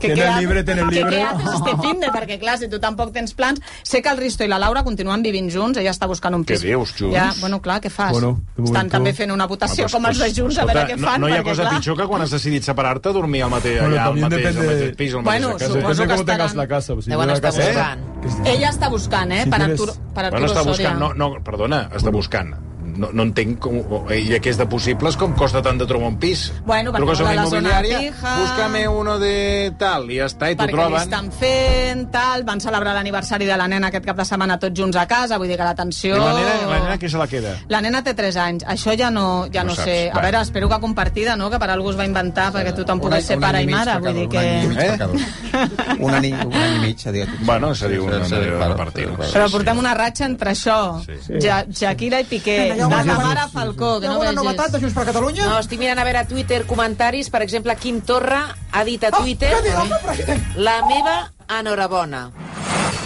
[0.00, 1.18] que Ten el què libre, haces- ten el que libre.
[1.18, 3.60] què haces este fin de, perquè clar, si tu tampoc tens plans...
[3.84, 6.54] Sé que el Risto i la Laura continuen vivint junts, ella està buscant un Què
[6.56, 6.62] pis.
[6.64, 7.14] dius, junts?
[7.14, 8.10] Ja, bueno, clar, què fas?
[8.16, 10.86] Bueno, Estan també fent una votació Ah, pues, com els de pues, junts, a veure
[10.88, 11.74] què fan, No, no hi ha perquè cosa clar...
[11.78, 14.72] pitjor que quan has decidit separar-te, dormir al mateix, Bueno, allà al mateix, al depende-
[14.72, 15.72] mateix pis, al Bueno, mateix casa.
[15.72, 16.94] suposo Depende que estaran- la casa.
[17.02, 18.46] si Deuen estar casa- buscant.
[18.46, 21.88] Ella està buscant, eh, Si per Arturo, per Arturo Bueno, està buscant, no, no, perdona,
[21.92, 22.54] està buscant.
[22.96, 23.78] No, no entenc com,
[24.12, 26.50] i que és de possibles com costa tant de trobar un pis.
[26.66, 30.50] Bueno, perquè Truques a una la zona immobiliària, búscame uno de tal, i ja està,
[30.52, 31.00] i t'ho perquè troben.
[31.02, 34.96] estan fent, tal, van celebrar l'aniversari de la nena aquest cap de setmana tots junts
[34.96, 36.16] a casa, vull dir que l'atenció...
[36.16, 37.56] I la nena, la nena qui se la queda?
[37.68, 40.10] La nena té 3 anys, això ja no, ja No no, saps, sé.
[40.10, 40.22] A va.
[40.26, 43.28] veure, espero que compartida, no?, que per algú es va inventar perquè tothom pogués any-
[43.28, 44.98] ser pare i mare, vull dir un, un any i mig que...
[44.98, 46.02] cada un.
[46.02, 47.28] Un any, un any i mig, ha dit.
[47.46, 49.14] Bueno, seria una Sí, repartir-ho.
[49.16, 49.32] claro.
[49.32, 51.38] Però portem una ratxa entre això, Sí.
[51.42, 52.56] ja, Shakira i Piqué,
[52.88, 53.52] hi ha la una novetat.
[53.52, 55.46] Falcó, que Hi ha no alguna novetat de Junts per Catalunya?
[55.46, 57.30] No, estic mirant a veure a Twitter comentaris.
[57.30, 58.42] Per exemple, Quim Torra
[58.72, 59.54] ha dit a Twitter...
[59.62, 60.44] diu, home, president?
[60.56, 62.30] La meva enhorabona.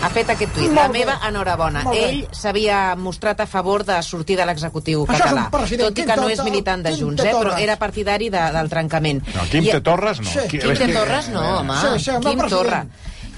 [0.03, 0.71] Ha fet aquest tuit.
[0.77, 1.83] La meva enhorabona.
[1.97, 5.47] Ell s'havia mostrat a favor de sortir de l'executiu català.
[5.51, 8.43] Tot i Quim que no és militant de Quim Junts, eh, però era partidari de,
[8.55, 9.23] del trencament.
[9.35, 9.81] No, Quim I-.
[9.81, 10.31] Torres no.
[10.51, 10.75] Quim T.
[10.77, 11.75] que- Torres no, home.
[11.81, 12.51] Sí, sí, Quim president.
[12.51, 12.85] Torra.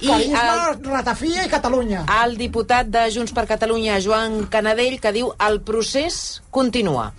[0.01, 2.05] I el, ratafia i Catalunya.
[2.25, 7.13] el diputat de Junts per Catalunya, Joan Canadell, que diu el procés continua.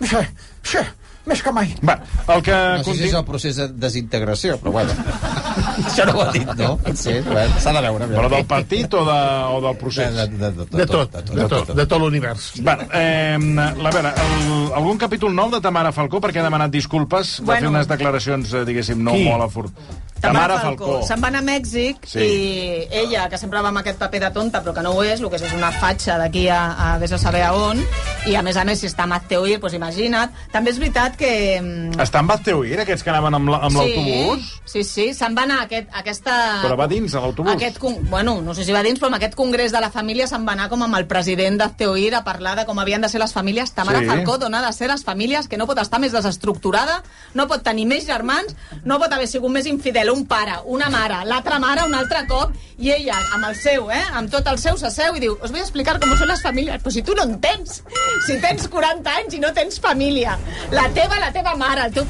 [0.60, 0.78] Sí, sí,
[1.26, 1.68] més que mai.
[1.86, 1.94] Va,
[2.34, 2.54] el que...
[2.80, 4.92] No sé si és el procés de desintegració, però bueno.
[5.86, 6.70] Això no ho ha dit, no?
[6.80, 8.08] Bueno, s'ha de veure.
[8.10, 9.18] Però del partit o, de,
[9.54, 10.14] o del procés?
[10.16, 12.50] De, de, de, De tot, de tot, de tot l'univers.
[12.64, 14.44] Bueno, eh, a veure, el,
[14.80, 17.60] algun capítol nou de Tamara Falcó perquè ha demanat disculpes, va Bueno.
[17.60, 19.24] fer unes declaracions, eh, diguéssim, no Qui?
[19.28, 19.72] molt a furt.
[20.20, 21.00] Tamara Falcó.
[21.06, 22.18] Se'n va anar a Mèxic Sí.
[22.18, 22.24] sí.
[22.24, 25.20] i ella, que sempre va amb aquest paper de tonta, però que no ho és,
[25.20, 26.60] el que és és una fatxa d'aquí a,
[26.94, 27.80] a vés a saber a on,
[28.28, 30.30] i a més a més, si està a Mazteuir, doncs imagina't.
[30.52, 31.30] També és veritat que...
[31.62, 34.50] mm, Està en Bazteuir, aquests que anaven amb la- amb l'autobús?
[34.70, 36.34] Sí, sí, se'n va anar a aquest, aquesta...
[36.62, 37.52] Però va dins, a l'autobús?
[37.54, 40.26] Aquest, con- bueno, no sé si va dins, però amb aquest congrés de la família
[40.30, 43.20] se'n va anar com amb el president d'Azteoir a parlar de com havien de ser
[43.20, 43.72] les famílies.
[43.72, 44.04] Tamara Sí.
[44.04, 44.10] sí.
[44.10, 47.02] Falcó dona de ser les famílies que no pot estar més desestructurada,
[47.34, 48.54] no pot tenir més germans,
[48.84, 52.52] no pot haver sigut més infidel un pare, una mare, l'altra mare un altre cop,
[52.80, 55.60] i ella, amb el seu, eh, amb tot el seu, s'asseu i diu, os voy
[55.60, 56.80] a explicar cómo son las familias.
[56.82, 57.82] Però si tu no en tens,
[58.26, 60.38] si tens 40 anys i no tens família,
[60.72, 62.06] la teva, la teva mare, el teu...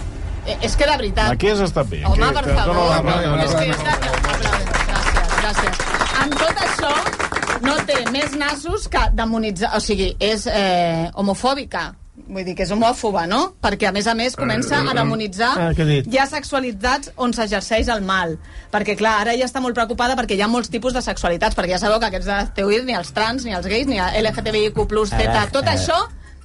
[0.46, 1.32] Eh, és que de veritat...
[1.34, 2.04] Aquí has estat bé.
[2.06, 2.84] Home, que, per favor.
[2.88, 3.40] la raó.
[3.44, 3.96] És que és de...
[4.90, 5.82] Gràcies, gràcies.
[6.22, 6.92] Amb tot això,
[7.66, 9.74] no té més nassos que demonitzar...
[9.76, 11.90] O sigui, és eh, homofòbica.
[12.30, 13.40] Vull dir que és homòfoba, no?
[13.62, 15.72] Perquè, a més a més, comença a demonitzar Ah,
[16.14, 18.36] ja sexualitats on s'exerceix el mal.
[18.70, 21.74] Perquè, clar, ara ja està molt preocupada perquè hi ha molts tipus de sexualitats, perquè
[21.74, 25.50] ja sabeu que aquests de Teuir, ni els trans, ni els gais, ni LGTBIQ+, Z,
[25.52, 25.98] tot això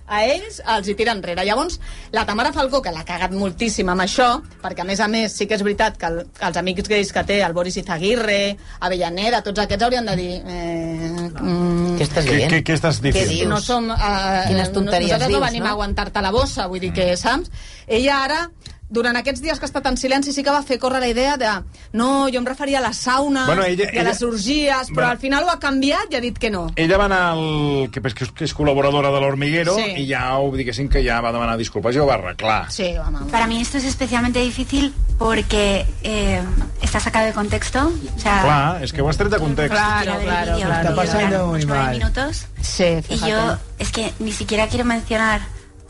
[0.08, 1.46] a ells els hi tira enrere.
[1.46, 1.80] Llavors,
[2.14, 4.28] la Tamara Falcó, que l'ha cagat moltíssim amb això,
[4.62, 7.12] perquè a més a més sí que és veritat que, el, que els amics gais
[7.14, 10.32] que té, el Boris Izaguirre, Avellaneda, tots aquests haurien de dir...
[10.46, 12.52] Eh, mm, Què estàs Què, dient?
[12.54, 13.18] què, què estàs dient?
[13.30, 13.50] dius?
[13.50, 13.90] no som...
[13.96, 15.70] Eh, Quines tonteries nosaltres no dius, venim no?
[15.70, 17.52] a aguantar-te la bossa, vull dir que, saps?
[17.88, 18.40] Ella ara
[18.88, 21.38] durant aquests dies que ha estat en silenci sí que va fer córrer la idea
[21.38, 21.48] de
[21.94, 24.94] no, jo em referia a la sauna Bueno, ella- i a les ella- orgies, però
[25.08, 25.12] Bueno.
[25.12, 26.68] al final ho ha canviat i ha dit que no.
[26.76, 27.90] Ella va anar al...
[27.92, 30.04] que, que, és, que és col·laboradora de l'Hormiguero Sí.
[30.04, 32.72] i ja, ho diguéssim, que ja va demanar disculpes i ho va arreglar.
[32.72, 33.24] Sí, vamos.
[33.32, 36.42] Para mí esto es especialmente difícil porque eh,
[36.82, 37.92] está sacado de contexto.
[38.16, 39.74] O sea, Clar, és que ho has tret de context.
[39.74, 40.90] Claro, claro, claro.
[40.90, 41.98] Está pasando muy mal.
[41.98, 43.32] minutos Sí, y fíjate.
[43.32, 45.42] yo es que ni siquiera quiero mencionar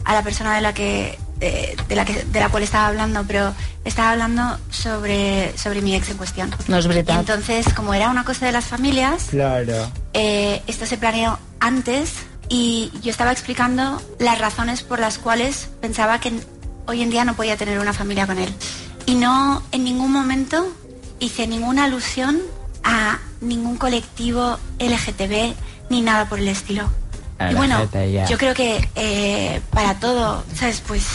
[0.05, 3.23] a la persona de la que eh, de la que de la cual estaba hablando,
[3.27, 6.55] pero estaba hablando sobre sobre mi ex en cuestión.
[6.67, 7.19] No es verdad.
[7.19, 9.91] Entonces, como era una cosa de las familias, Claro.
[10.13, 12.13] eh, esto se planeó antes
[12.49, 16.31] y yo estaba explicando las razones por las cuales pensaba que
[16.87, 18.53] hoy en día no podía tener una familia con él.
[19.07, 20.67] Y no en ningún momento
[21.19, 22.39] hice ninguna alusión
[22.83, 25.53] a ningún colectivo LGTB
[25.89, 26.89] ni nada por el estilo.
[27.37, 27.85] Y bueno,
[28.29, 30.81] yo creo que eh, para todo, ¿sabes?
[30.87, 31.05] Pues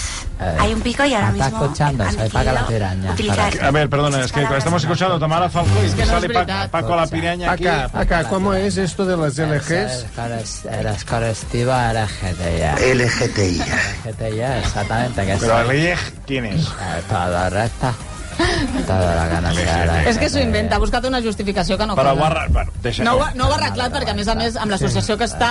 [0.58, 3.70] hay un pico y ahora está mismo escuchando, han se paga la piraña, utilizar A
[3.70, 6.70] ver, perdona, es que estamos escuchando a Tamara Falcó y que sale es Pa- verdad.
[6.70, 7.66] Paco la piraña aquí.
[7.66, 10.06] Acá, acá, ¿cómo es esto de las LGs?
[10.70, 12.94] Eres colectivo LGTBI.
[12.94, 13.62] LGTI.
[14.04, 15.26] LGTBI, exactamente.
[15.26, 16.68] Que Pero el ¿quién es?
[17.08, 17.94] Todo resto.
[18.86, 19.52] Toda la gana
[20.08, 22.46] És que s'ho inventa, ha buscat una justificació que no Però ho ha, cola.
[22.48, 22.72] bueno.
[23.04, 25.50] No, no ho ha arreglat perquè, a més a més, amb l'associació que està...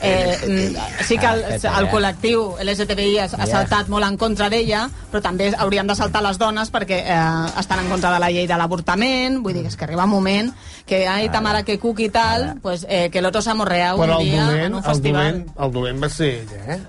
[0.00, 4.84] Eh, mm, sí que el, el col·lectiu LGTBI ha, ha saltat molt en contra d'ella,
[5.10, 7.18] però també haurien de saltar les dones perquè eh,
[7.58, 10.52] estan en contra de la llei de l'avortament, vull dir és que arriba un moment
[10.86, 14.24] que ai, Tamara, que cuc i tal, pues, eh, que l'otro s'ha morreat un el
[14.24, 15.32] dia dolent, en un el festival.
[15.32, 16.80] dolent, el dolent va ser ella, eh?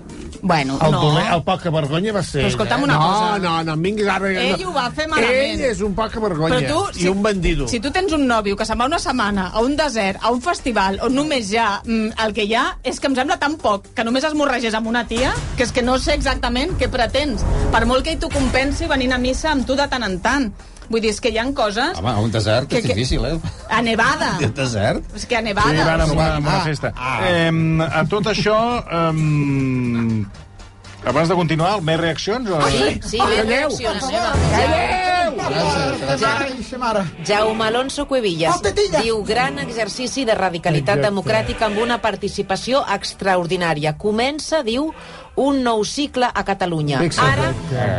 [0.42, 1.00] Bueno, El, no.
[1.00, 3.38] dolent, el poca vergonya va ser Però escolta'm una no, cosa.
[3.42, 4.30] No, no, em vinguis ara...
[4.30, 4.70] Ell no.
[4.70, 5.60] ho va fer malament.
[5.60, 6.60] Ell és un poca vergonya.
[6.62, 7.68] Però tu, I un bandido.
[7.68, 10.40] Si tu tens un nòvio que se'n va una setmana a un desert, a un
[10.44, 13.58] festival, on només hi ha mm, el que hi ha, és que em sembla tan
[13.60, 16.90] poc que només es morregés amb una tia, que és que no sé exactament què
[16.92, 17.44] pretens.
[17.74, 20.52] Per molt que ell t'ho compensi venint a missa amb tu de tant en tant.
[20.90, 21.96] Vull dir, és que hi ha coses...
[22.00, 23.38] Home, a un desert Que- és que- difícil, eh?
[23.70, 24.32] A Nevada.
[24.36, 25.04] A un desert?
[25.14, 25.84] És que a Sí, Nevada.
[25.86, 26.92] van amb una, amb una Ah, festa.
[26.96, 27.20] ah.
[27.30, 27.50] Eh,
[27.92, 28.58] a tot això...
[28.90, 30.26] Eh,
[31.00, 32.50] Abans de continuar, més reaccions?
[32.52, 32.58] O...
[32.68, 34.04] Sí, sí, més reaccions.
[36.78, 37.04] mare.
[37.26, 38.60] Jaume Alonso Cuevillas
[39.00, 43.94] diu gran exercici de radicalitat democràtica amb una participació extraordinària.
[43.96, 44.90] Comença, diu,
[45.40, 47.00] un nou cicle a Catalunya.
[47.24, 47.50] Ara,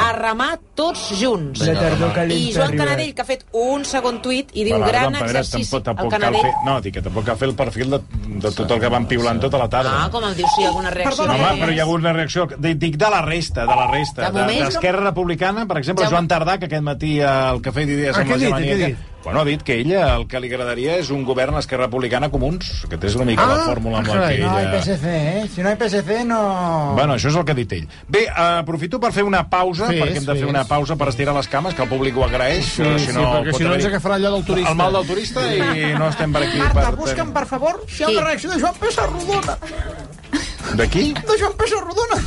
[0.05, 1.61] a remar tots junts.
[1.65, 2.75] I Joan.
[2.77, 5.65] Canadell, que ha fet un segon tuit i diu gran exercici...
[5.71, 6.45] Tampoc, tampoc Canadell...
[6.47, 7.99] fer, no, dic que tampoc cal fer el perfil de,
[8.45, 9.93] de tot el que van piulant tota la tarda.
[10.03, 11.27] Ah, com em dius, si hi ha alguna reacció?
[11.29, 12.47] No, home, però hi ha hagut una reacció...
[12.57, 14.29] de- Dic de la resta, de la resta.
[14.31, 18.21] De De- D'Esquerra Republicana, per exemple, Joan Tardà, que aquest matí al Cafè d'Idees Ah,
[18.23, 19.07] amb què la ha dit, Gemma què ha dit?
[19.23, 22.71] Bueno, ha dit que ella el que li agradaria és un govern Esquerra Republicana Comuns,
[22.89, 24.79] que és una mica la fórmula amb la que No hay ella...
[24.79, 25.43] PSC, ¿eh?
[25.53, 26.39] Si no hay PSC, no...
[26.97, 27.85] Bueno, això és el que ha dit ell.
[28.09, 30.49] Bé, aprofito per fer una pausa, Fes, perquè hem de fer fes.
[30.49, 32.71] una pausa per estirar les cames, que el públic ho agraeix.
[32.79, 34.73] Sí, eh, sí, perquè si no ens agafarà allò del turista.
[34.73, 36.95] El mal del turista i no estem per aquí Marta, per...
[37.03, 39.57] busca'm, per favor, si hi ha una reacció de Joan Pesa Rodona.
[40.75, 41.13] De qui?
[41.13, 42.17] De Joan Pesa Rodona.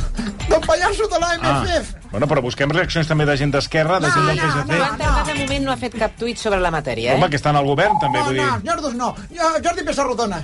[0.49, 1.93] Del pallasso de l'AMF.
[2.11, 4.67] Bueno, però busquem reaccions també de gent d'Esquerra, de gent del PSC.
[4.77, 7.17] Joan Tardà de moment no ha fet cap tuit sobre la matèria, eh?
[7.17, 8.45] Home, que estan al govern, també, No, vull dir...
[8.45, 9.09] no, Jordi no.
[9.33, 10.43] Jo, Jordi Pesa Rodona.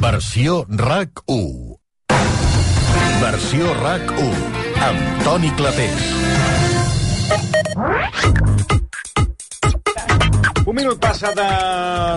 [0.00, 1.76] Versió RAC 1.
[3.20, 4.32] Versió RAC 1.
[4.86, 6.12] Amb Toni Clapés.
[10.66, 11.44] Un minut passa de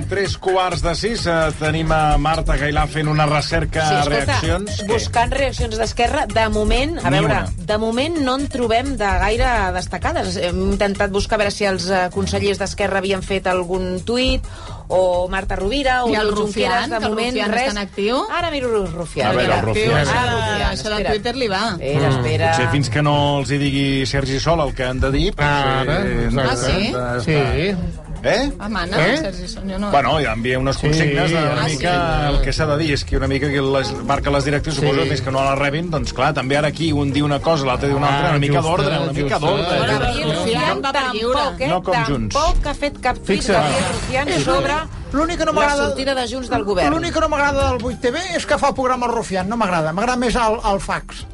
[0.09, 1.21] tres quarts de sis.
[1.29, 4.79] Eh, tenim a Marta Gailà fent una recerca Sí, escolta, reaccions.
[4.89, 7.65] buscant reaccions d'Esquerra, de moment, a Ni veure, una.
[7.69, 10.39] de moment no en trobem de gaire destacades.
[10.41, 14.41] Hem intentat buscar a veure si els eh, consellers d'Esquerra havien fet algun tuit,
[14.89, 17.67] o Marta Rovira, o I el Rufián, de que el moment Rufián res.
[17.67, 18.23] està en actiu?
[18.33, 19.29] Ara miro el Rufián.
[19.29, 19.93] A veure, el Rufián.
[19.93, 21.09] Ah, Això, Rufián, això de espera.
[21.11, 21.63] Twitter li va.
[21.77, 22.49] Espera, espera.
[22.55, 25.27] Potser fins que no els hi digui Sergi Sol el que han de dir...
[25.37, 25.99] Ara,
[26.33, 26.95] potser...
[26.97, 27.29] Ah, sí?
[27.29, 28.07] Sí.
[28.23, 28.51] Eh?
[28.59, 29.17] Ah, mana, Eh?
[29.17, 29.91] Sergi Son, jo no...
[29.91, 32.33] Bueno, ja envia unes consignes Sí, de una ah, mica sí.
[32.35, 32.93] el que s'ha de dir.
[32.93, 34.81] És que una mica que les, marca les directrius, Sí.
[34.81, 37.65] suposo, més que no la rebin, doncs clar, també ara aquí un diu una cosa,
[37.65, 39.47] l'altre diu una altra, Ah, una mica justa, d'ordre, una mica justa.
[39.47, 39.77] d'ordre.
[39.77, 41.67] Eh, Gabriel Rufián tampoc, eh?
[41.67, 42.35] No com Junts.
[42.35, 43.55] Tampoc ha fet cap Fixa't.
[43.55, 44.73] Gabriel Rufián sobre
[45.11, 45.87] L'únic que no la m'agrada...
[45.87, 46.93] sortida de Junts del govern.
[46.93, 49.47] L'únic que no m'agrada del 8TV és que fa el programa el Rufián.
[49.49, 49.91] No m'agrada.
[49.91, 51.25] M'agrada més el, el fax.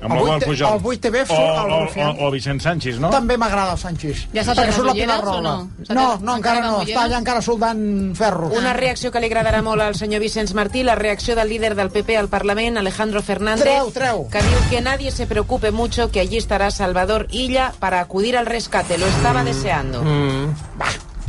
[0.00, 0.74] Amb el el, vuit- Pujol.
[0.76, 2.16] el 8TV o, surt el o, Rufián.
[2.20, 3.10] o, o Vicent Sánchez, no?
[3.10, 4.28] També m'agrada el Sánchez.
[4.32, 5.40] Ja s'ha surt la Pilar o Rola.
[5.42, 5.70] no?
[5.88, 6.82] No, no, encara no.
[6.82, 8.52] Està allà encara soldant ferros.
[8.56, 11.90] Una reacció que li agradarà molt al senyor Vicenç Martí, la reacció del líder del
[11.90, 14.28] PP al Parlament, Alejandro Fernández, Treu, treu.
[14.30, 18.46] que diu que nadie se preocupe mucho, que allí estará Salvador Illa para acudir al
[18.46, 18.98] rescate.
[18.98, 20.02] Lo estaba deseando.
[20.02, 20.54] Mm.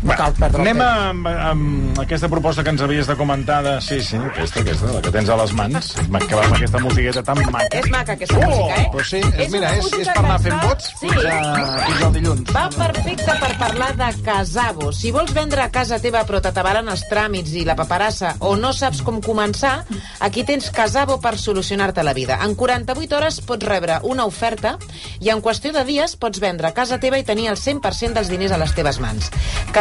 [0.03, 3.73] No cal perdre Anem amb, amb aquesta proposta que ens havies de comentar de...
[3.83, 5.89] Sí, sí, aquesta, aquesta, la que tens a les mans.
[6.29, 7.67] Que va amb aquesta musiqueta tan maca.
[7.79, 8.85] És maca aquesta música, eh?
[8.93, 11.07] Però sí, és, És mira, és, és per anar fent vots Sí.
[11.07, 12.53] fins, a, fins al dilluns.
[12.55, 14.91] Va perfecte per parlar de Casabo.
[14.95, 18.71] Si vols vendre a casa teva però t'atabalen els tràmits i la paperassa o no
[18.75, 19.83] saps com començar,
[20.25, 22.39] aquí tens Casabo per solucionar-te la vida.
[22.45, 24.77] En 48 hores pots rebre una oferta
[25.19, 28.29] i en qüestió de dies pots vendre a casa teva i tenir el 100% dels
[28.31, 29.31] diners a les teves mans.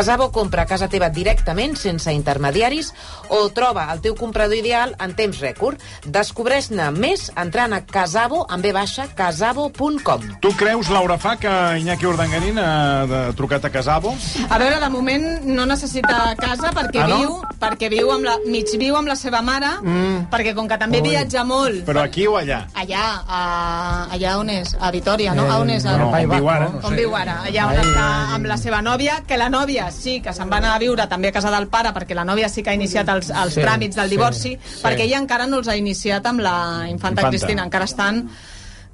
[0.09, 2.95] Casabo compra a casa teva directament, sense intermediaris,
[3.29, 5.77] o troba el teu comprador ideal en temps rècord.
[6.09, 10.25] Descobreix-ne més entrant a casabo, amb B baixa, casabo.com.
[10.41, 14.15] Tu creus, Laura Fa, que Iñaki Urdangarín ha de, trucat a Casabo?
[14.49, 17.19] A veure, de moment no necessita casa perquè Ah, no?
[17.21, 20.31] viu perquè viu amb la, mig viu amb la seva mare, Mm.
[20.33, 21.09] perquè com que també Ui.
[21.11, 22.63] viatja molt Però aquí o allà?
[22.73, 24.75] allà, a, allà on és?
[24.81, 25.45] A Vitoria, no?
[25.45, 25.85] Eh, a on és?
[25.85, 26.97] A, on viu ara, no on sé.
[26.97, 27.43] viu ara?
[27.45, 30.59] Allà on Ai, està amb la seva nòvia, que la nòvia sí que se'n va
[30.63, 33.09] anar a viure també a casa del pare, perquè la nòvia sí que ha iniciat
[33.15, 34.83] els, els Sí, tràmits del sí, divorci, sí.
[34.85, 36.55] perquè ella encara no els ha iniciat amb la
[36.89, 37.29] infanta, Infanta.
[37.35, 38.29] Cristina, encara estan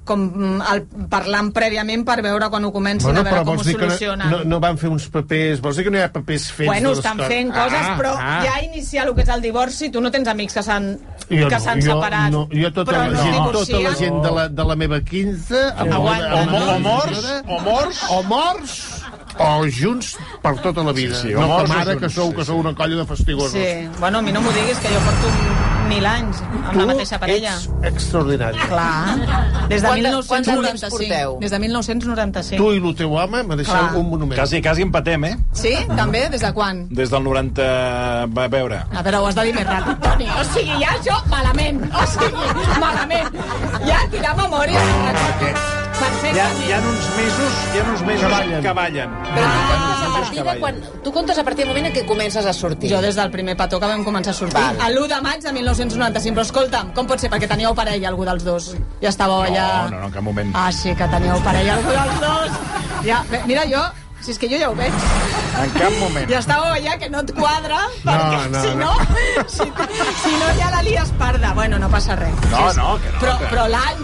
[0.05, 3.63] com mm, el, parlant prèviament per veure quan ho comencin Bueno, a veure com ho
[3.65, 4.29] solucionen.
[4.29, 5.57] no, no, no van fer uns papers...
[5.65, 6.67] Vols dir que no hi ha papers fets?
[6.69, 8.35] Bueno, estan fent coses, Ah, però ah.
[8.45, 10.91] ja iniciar el que és el divorci, tu no tens amics que s'han
[11.25, 12.29] Jo que no, s'han jo, separat.
[12.35, 14.99] No, jo tota però la, no gent, tota la gent de la, de la meva
[15.01, 15.63] quinze...
[15.73, 18.77] amb amb la O, meva o morts, senyora, o morts, o morts
[19.39, 21.15] o junts per tota la vida.
[21.15, 23.51] Sí, sí, no com ara, que sou, sí, que sou una colla de fastigosos.
[23.51, 25.31] Sí, bueno, a mi no m'ho diguis, que jo porto
[25.89, 27.53] mil anys amb la mateixa parella.
[27.83, 28.57] ets extraordinari.
[28.57, 29.17] Clar.
[29.69, 30.89] Des de Quanta- quant de temps 1995.
[30.97, 31.37] porteu?
[31.41, 32.57] Des de 1995.
[32.63, 33.95] Tu i el teu home m'ha deixat Clar.
[33.95, 34.35] un monument.
[34.39, 35.37] Quasi, quasi empatem, eh?
[35.53, 35.75] Sí?
[35.95, 36.27] També?
[36.29, 36.87] Des de quan?
[36.89, 37.61] Des del 90...
[38.35, 38.81] Va a veure.
[38.91, 40.27] A veure, ho has de dir més ràpid, Toni.
[40.39, 41.81] O sigui, ja jo, malament.
[41.93, 43.29] O sigui, malament.
[43.85, 45.74] Ja, quina memòria.
[45.99, 46.35] Perfecte.
[46.35, 48.61] Hi ha, hi ha uns mesos, hi ha uns mesos que ballen.
[48.65, 49.15] Que ballen.
[49.35, 50.61] Però tu comptes a partir que de ballen.
[50.61, 51.03] quan...
[51.05, 52.91] Tu comptes a partir del moment en què comences a sortir.
[52.91, 54.59] Jo des del primer petó que vam començar a sortir.
[54.59, 54.81] Val.
[54.81, 56.35] A l'1 de maig de 1995.
[56.35, 57.31] Però escolta'm, com pot ser?
[57.33, 58.71] Perquè teníeu parella, algú dels dos.
[59.03, 59.67] Ja estàveu allà...
[59.85, 60.55] No, no, no, en cap moment.
[60.55, 62.59] Ah, sí, que teníeu parella, algú dels dos.
[63.05, 63.83] Ja, mira, jo
[64.25, 64.93] Si és que jo ja ho veig.
[65.61, 66.25] En cap moment.
[66.33, 68.85] Ja estava allà que no et quadra, perquè no, si no.
[68.85, 68.93] no,
[69.55, 69.67] si,
[70.23, 71.53] si no ja la lies parda.
[71.53, 72.33] Bueno, no passa res.
[72.49, 74.01] No, Sí, no, que no, Però, que- però l'any,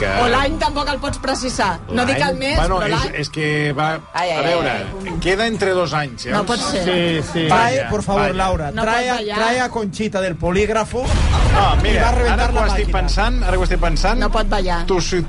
[0.00, 1.78] que- o l'any tampoc el pots precisar.
[1.94, 3.14] No dic el mes, bueno, però és, l'any...
[3.22, 3.46] és que
[3.78, 3.88] va...
[4.12, 4.74] Ai, ai, a veure,
[5.22, 6.26] queda entre dos anys.
[6.34, 6.82] No pot ser.
[6.84, 7.46] Sí, sí.
[7.48, 12.26] Trae, por favor, Laura, No trae, trae a Conchita del polígrafo No, i mira, va
[12.26, 12.98] a ara ho la estic màquina.
[13.00, 14.18] pensant, ara que ho estic pensant...
[14.20, 14.82] No pot ballar.
[14.86, 15.22] Tu, tu,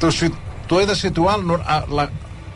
[0.00, 0.32] tu, tu,
[0.68, 2.08] tu he de situar el, nor- a, la,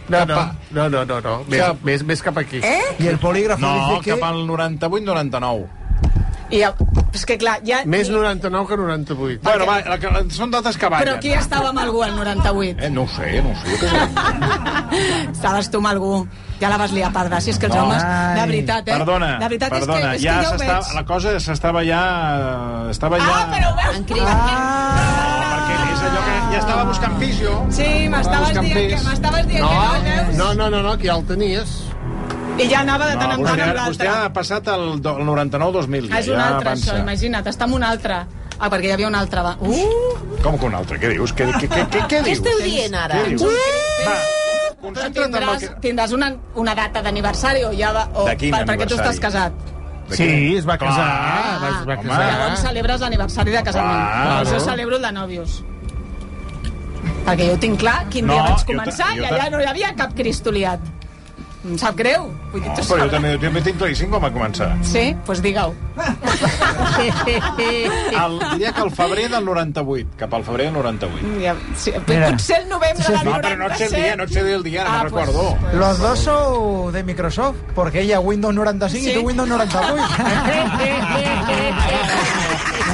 [0.09, 1.45] No, cap no, a- no, no, no, no.
[1.49, 2.61] Més, Cap- més, més cap aquí.
[2.63, 2.83] Eh?
[2.99, 4.11] Y el polígrafo No, dice que...
[4.21, 5.67] cap al 98-99.
[6.49, 6.61] I,
[7.17, 7.81] és que clar, ja...
[7.91, 9.41] Més 99 que 98.
[9.43, 11.03] Bueno, va, la, que- són dates que ballen.
[11.09, 12.85] Però qui estava amb algú al 98?
[12.87, 13.79] Eh, no ho sé, no ho sé.
[13.81, 15.31] què sé.
[15.33, 16.13] Estaves tu amb algú.
[16.61, 17.41] Ja la vas liar parda.
[17.43, 17.83] Si és que els No.
[17.89, 18.01] homes,
[18.39, 18.93] de veritat, eh?
[18.95, 20.95] Perdona, de veritat perdona, és que, és ja que ja ho veig.
[20.95, 22.03] la cosa s'estava ja...
[22.95, 23.33] Estava ja...
[23.43, 23.97] Ah, però ho veus?
[23.97, 25.36] En
[25.67, 27.57] perquè és allò que ja estava buscant pis, jo.
[27.75, 30.37] Sí, m'estaves dient, que, m'estaves dient No, que no el veus.
[30.41, 31.77] no, no, no, no, que ja el tenies.
[32.57, 34.09] I ja anava de tant en tant vostè, amb vostè l'altre.
[34.25, 36.09] ha passat el, el 99-2000.
[36.13, 37.51] Ah, és un altre, això, imagina't.
[37.53, 38.23] Està amb un altre.
[38.57, 39.43] Ah, perquè hi havia un altre.
[39.45, 39.57] Va.
[39.61, 40.39] Uh!
[40.43, 40.97] Com que un altre?
[41.03, 41.35] Què dius?
[41.37, 42.39] Què, què, què, què, què Què dius?
[42.39, 43.19] esteu dient ara?
[43.21, 43.45] Què dius?
[44.07, 44.17] Va,
[44.77, 45.81] Però concentra't en el tindràs, que...
[45.85, 48.07] tindràs una, una data d'aniversari o ja va...
[48.15, 49.53] O, De quin per, perquè tu estàs casat.
[50.11, 51.07] Sí, es va casar.
[51.63, 52.09] va, es va Home.
[52.09, 52.27] casar.
[52.33, 54.05] Llavors celebres l'aniversari de casament.
[54.13, 54.45] Clar.
[54.45, 55.63] Però jo celebro el de nòvios.
[57.27, 59.61] Perquè jo tinc clar quin dia No, vaig jo començar ta- jo i allà no
[59.61, 60.81] hi havia cap cristoliat.
[61.67, 62.29] Em sap greu.
[62.53, 64.69] Vull dir, No, tu però jo també, jo també tinc claríssim com va començar.
[64.87, 65.09] Sí?
[65.13, 65.75] Doncs pues digue-ho.
[66.97, 71.27] El, diria que el febrer del 98, cap al febrer del 98.
[71.43, 72.31] Ja, sí, Mira.
[72.31, 74.63] potser el novembre del No, però no et sé el dia, no et sé el
[74.63, 75.59] dia, no Ah, me'n pues- recordo.
[75.75, 79.11] Los dos son de Microsoft, porque ella Windows 95 Sí.
[79.11, 80.03] y tú Windows 98.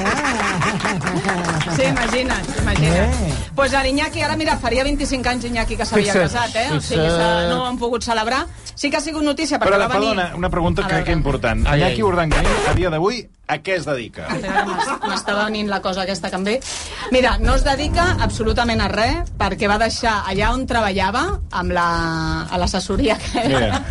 [1.76, 3.14] Sí, imagina't, imagina't.
[3.14, 3.31] Eh.
[3.54, 6.68] Pues a l'Iñaki, ara mira, faria 25 anys Iñaki que s'havia casat, eh?
[6.72, 7.04] O sigui,
[7.50, 8.46] no ho han pogut celebrar.
[8.74, 10.14] Sí que ha sigut notícia perquè Però, va venir...
[10.16, 11.66] perdona, una pregunta A crec que important.
[11.68, 12.02] Ai, Iñaki ai.
[12.08, 13.20] Urdangarín, a dia d'avui,
[13.52, 14.24] a què es dedica?
[15.04, 16.54] M'està venint la cosa aquesta que em ve.
[17.12, 21.86] Mira, no es dedica absolutament a res perquè va deixar allà on treballava amb la,
[22.48, 23.82] a l'assessoria que Mira,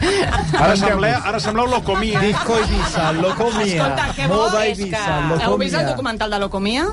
[0.57, 2.19] ara sembleu, ara sembleu locomia.
[2.25, 4.27] Disco Ibiza, Locomia, Escolta, què?
[4.27, 6.89] Moda És que- Ibiza, Heu vist el documental de Locomia?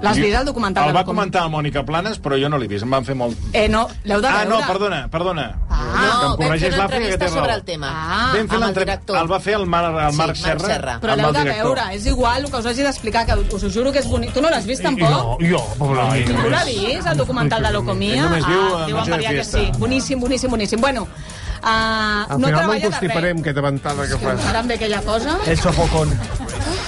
[0.00, 2.84] L'has vist, el documental El va comentar el Mònica Planes, però jo no l'he vist,
[2.86, 3.34] em van fer molt...
[3.52, 4.48] Eh, no, l'heu de Ah, veure.
[4.50, 5.46] no, perdona, perdona.
[5.68, 7.88] No, que em vam fer una entrevista té sobre el tema.
[7.90, 9.16] Ah, Vam fer amb el director.
[9.18, 10.94] El va fer el, Mar, el Sí, Marc Serra, Serra.
[11.02, 13.90] Però l'heu de veure, és igual el que us hagi d'explicar, que us ho juro
[13.90, 14.32] que és bonic.
[14.32, 15.08] Tu no l'has vist, tampoc?
[15.10, 16.22] Jo, jo, pobra mi.
[16.30, 18.22] Ningú l'ha vist, el documental de l'Ocomia?
[18.22, 19.58] Ell només viu a ah, diu Noche en de Maria que Fiesta.
[19.58, 19.72] sí.
[19.78, 20.80] Boníssim, boníssim, boníssim.
[20.80, 23.44] Bueno, uh, Al no final no constiparem, res.
[23.44, 24.46] que davantada que fas.
[24.46, 25.38] Ara em ve aquella cosa.
[25.46, 26.14] El sofocón.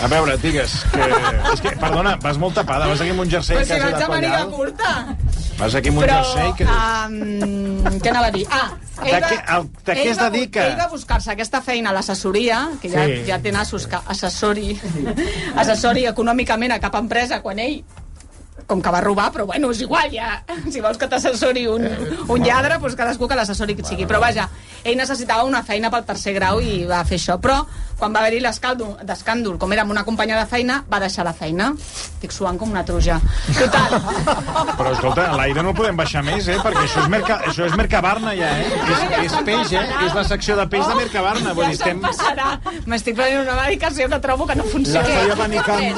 [0.01, 1.07] A veure, digues, que...
[1.53, 3.99] És que, perdona, vas molt tapada, vas aquí amb un jersei Però si quasi vaig
[3.99, 4.55] de a maniga collal.
[4.57, 5.17] curta.
[5.61, 6.65] Vas aquí amb un Però, jersei que...
[6.65, 8.47] um, què anava a dir?
[8.51, 8.71] Ah,
[9.01, 10.65] De què- el- de què ell es va bu- dedica?
[10.71, 13.21] Ell va buscar-se aquesta feina a l'assessoria, que ja, Sí.
[13.29, 14.75] ja té nassos que assessori,
[15.57, 17.83] assessori econòmicament a cap empresa, quan ell
[18.71, 20.39] com que va robar, però bueno, és igual, ja.
[20.71, 21.87] Si vols que t'assessori un,
[22.31, 24.07] un lladre, doncs cadascú que l'assessori que sigui.
[24.07, 24.47] Però vaja,
[24.85, 27.41] ell necessitava una feina pel tercer grau i va fer això.
[27.43, 27.65] Però
[28.01, 31.71] quan va haver-hi l'escàndol, com era amb una companya de feina, va deixar la feina.
[31.77, 33.19] Estic suant com una truja.
[33.59, 33.99] Total,
[34.79, 36.57] Però escolta, l'aire no el podem baixar més, eh?
[36.63, 38.71] Perquè això és, merca, això és Mercabarna, ja, eh?
[38.95, 39.85] És, és peix, eh?
[40.07, 41.55] És la secció de peix de Mercabarna.
[41.57, 42.01] Vull ja dir, estem...
[42.05, 42.55] passarà.
[42.89, 45.05] M'estic prenent una medicació que trobo que no La funciona.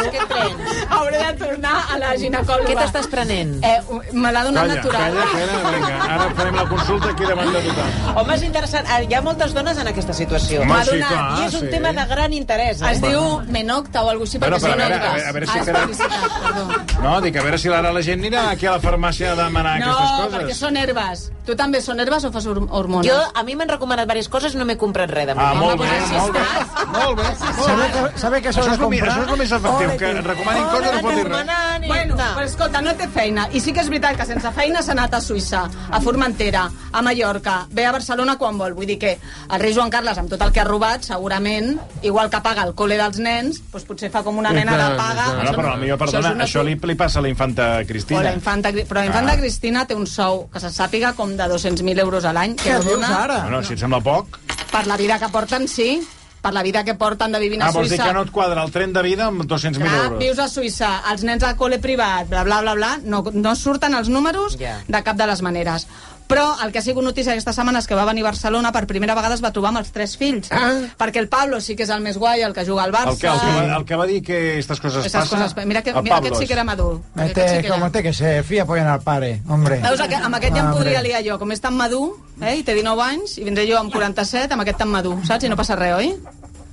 [0.03, 0.83] Què et prens?
[0.99, 2.62] Hauré de tornar a la ginecòloga.
[2.67, 3.53] Què t'estàs prenent?
[3.65, 3.81] Eh,
[4.13, 5.15] me l'ha donat Calla, natural.
[5.15, 6.15] calla, calla, vinga.
[6.15, 8.17] Ara farem la consulta aquí davant de tothom.
[8.23, 8.87] Home, és interessant.
[8.89, 10.63] Ah, Hi ha moltes dones en aquesta situació.
[10.63, 11.71] Home, sí, clar, I és un sí.
[11.71, 12.83] tema de gran interès.
[12.83, 12.93] Eh?
[12.93, 15.33] Es diu Menocta o alguna cosa així, Bueno, perquè però si a no veure, a
[15.33, 17.03] veure si Ah, és queda-.
[17.03, 19.79] No, dic, a veure si ara la gent anirà aquí a la farmàcia a demanar
[19.81, 20.59] No, aquestes perquè coses.
[20.59, 21.33] són herbes.
[21.47, 23.11] Tu també són herbes o fas hor- hormones?
[23.11, 25.61] Jo, a mi m'han recomanat diverses coses i no m'he comprat res de Ah, moment.
[25.61, 25.89] molt bé,
[26.19, 26.41] molt bé.
[26.93, 27.25] Molt bé.
[27.65, 29.09] ¿Sabe que, sabe que Això se és, comprar?
[29.09, 31.89] això és el més efectiu, que recomanin coses no pot dir res.
[31.89, 32.23] Bueno, No.
[32.37, 33.47] però escolta, no té feina.
[33.53, 37.03] I sí que és veritat que sense feina s'ha anat a Suïssa, a Formentera, a
[37.03, 38.75] Mallorca, ve a Barcelona quan vol.
[38.77, 42.31] Vull dir que el rei Joan Carles, amb tot el que ha robat, segurament, igual
[42.31, 45.25] que paga el col·le dels nens, doncs potser fa com una mena de paga.
[45.27, 45.37] tant.
[45.43, 48.23] Bueno, però millor, perdona, és una això li, li passa a la infanta O Cristina.
[48.23, 49.37] la infanta, però la infanta Ah.
[49.39, 52.57] Cristina té un sou, que se sàpiga, com de 200.000 euros a l'any.
[52.57, 53.39] que Què no dius dona ara?
[53.43, 54.39] Bueno, si et sembla poc...
[54.73, 56.01] Per la vida que porten, sí.
[56.43, 58.09] Per la vida que porten de vivint a Ah, vols dir Suïssa.
[58.09, 60.19] que no et quadra el tren de vida amb 200.000 Clar, euros?
[60.19, 63.95] vius a Suïssa, els nens a col·le privat, bla, bla, bla, bla, no, no surten
[63.95, 64.81] els números Ja.
[64.89, 65.87] de cap de les maneres.
[66.33, 68.87] Però el que ha sigut notícia aquesta setmana és que va venir a Barcelona, per
[68.89, 70.49] primera vegada es va trobar amb els tres fills.
[70.51, 70.71] Ah.
[70.99, 73.13] Perquè el Pablo sí que és el més guai, el que juga al Barça.
[73.13, 75.45] El que, el, que va, el que va dir que estas coses Estas passen...
[75.45, 75.67] coses...
[75.67, 77.01] Mira, que, mira aquest sí que era madur.
[77.17, 79.81] Este, sí que era- como te que se fía apoyan al padre, hombre.
[79.85, 81.39] Veus, aquest, amb aquest ja em podria liar jo.
[81.39, 84.63] Com és tan madur, eh, i té 19 anys, i vindré jo amb 47, amb
[84.65, 85.45] aquest tan madur, saps?
[85.45, 86.15] I no passa res, oi?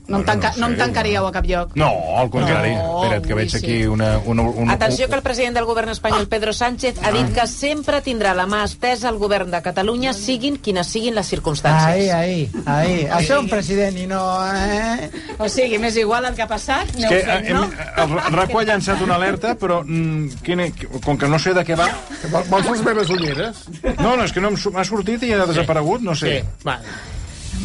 [0.09, 1.75] No, em, tanca, no, em tancaríeu a cap lloc.
[1.77, 2.71] No, al contrari.
[2.73, 3.57] No, Espera't, que veig sí.
[3.61, 4.17] aquí una...
[4.25, 8.01] una, una Atenció que el president del govern espanyol, Pedro Sánchez, ha dit que sempre
[8.01, 12.13] tindrà la mà estesa al govern de Catalunya, siguin quines siguin les Ahí, circumstàncies.
[12.13, 12.95] ahí, ahí.
[13.05, 14.23] Això és un president i no...
[14.49, 15.11] Eh?
[15.37, 17.63] O sigui, m'és igual el que ha passat, És aneu que fent, eh, no?
[17.69, 20.67] hem, el RACO ha llançat una alerta, però mm, quina,
[21.05, 21.87] com que no sé de què va...
[22.49, 23.63] Vols les meves ulleres?
[23.99, 26.39] No, no, és que no m'ha sortit i ha desaparegut, no sé.
[26.39, 26.79] Sí, va.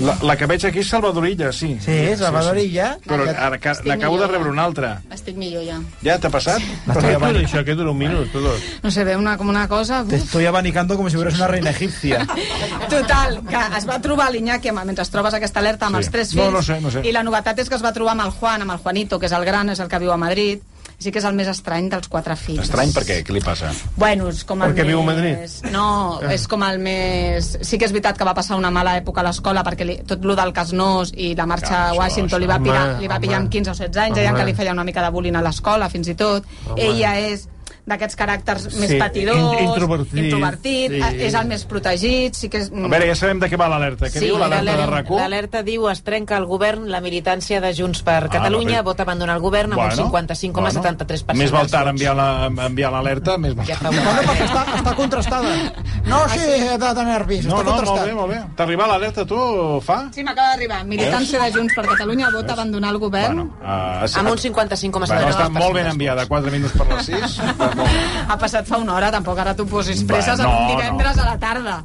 [0.01, 1.77] La, la que veig aquí és Salvadorilla, sí.
[1.81, 2.99] Sí, Salvadorilla.
[3.07, 5.03] Però ara que- Estic n'acabo de rebre una altra.
[5.15, 5.77] Estic millor ja.
[6.03, 6.59] Ja t'ha passat?
[6.61, 8.59] Estoy, Però abani- això que dura un minut, tot.
[8.83, 10.05] No sé, ve una, com una cosa...
[10.09, 12.27] te estoy abanicando como si fueras una reina egipcia.
[12.91, 16.03] Total, que es va trobar l'Iñaki mentre trobes aquesta alerta amb Sí.
[16.03, 16.53] els tres No, fills.
[16.55, 17.01] no sé, no sé.
[17.07, 19.27] I la novetat és que es va trobar amb el Juan, amb el Juanito, que
[19.27, 20.61] és el gran, és el que viu a Madrid.
[21.05, 22.63] Sí que és el més estrany dels quatre fills.
[22.65, 23.19] Estrany per què?
[23.27, 23.69] Què li passa?
[24.01, 24.91] Bueno, és com el Perquè més...
[24.95, 25.57] viu a Madrid?
[25.75, 25.87] No,
[26.25, 26.33] Ah.
[26.33, 27.51] és com el més...
[27.61, 29.99] Sí que és veritat que va passar una mala època a l'escola perquè li...
[30.09, 32.85] tot lo del Casnós i la marxa Clar, a això, Washington li va, això, pillar,
[32.95, 35.03] home, li va pillar amb 15 o 16 anys, deien que li feia una mica
[35.05, 36.47] de bullying a l'escola, fins i tot.
[36.71, 36.81] Home.
[36.89, 37.49] Ella és
[37.87, 41.01] d'aquests caràcters més Sí, patidors, in- introvertit, introvertit sí.
[41.05, 42.71] eh, és el més protegit, sí que és...
[42.73, 44.09] A veure, ja sabem de què va l'alerta.
[44.09, 45.19] Què diu l'alerta de l'alerta- RACO?
[45.21, 48.87] L'alerta diu es trenca el govern, la militància de Junts per Catalunya va bé.
[48.89, 51.35] vota abandonar el govern amb un 55,73%.
[51.37, 53.95] Més val tard enviar la- enviar l'alerta, més val Ja tard.
[53.95, 55.55] fa Bueno, perquè està, està contrastada.
[56.05, 58.07] No, sí, he de tenir nervis, No, està no, molt contrastat.
[58.07, 58.41] bé, molt bé.
[58.57, 59.39] T'ha arribat l'alerta tu,
[59.81, 60.11] fa?
[60.13, 60.83] Sí, m'acaba d'arribar.
[60.85, 63.39] Militància de Junts per Catalunya vota abandonar el govern.
[63.41, 65.09] Uh, Amb un 55,73%.
[65.09, 67.41] Bueno, està molt ben enviada, 4 minuts per les 6.
[68.29, 71.29] Ha passat fa una hora, tampoc ara t'ho posis presses en un no, divendres a
[71.31, 71.79] la tarda.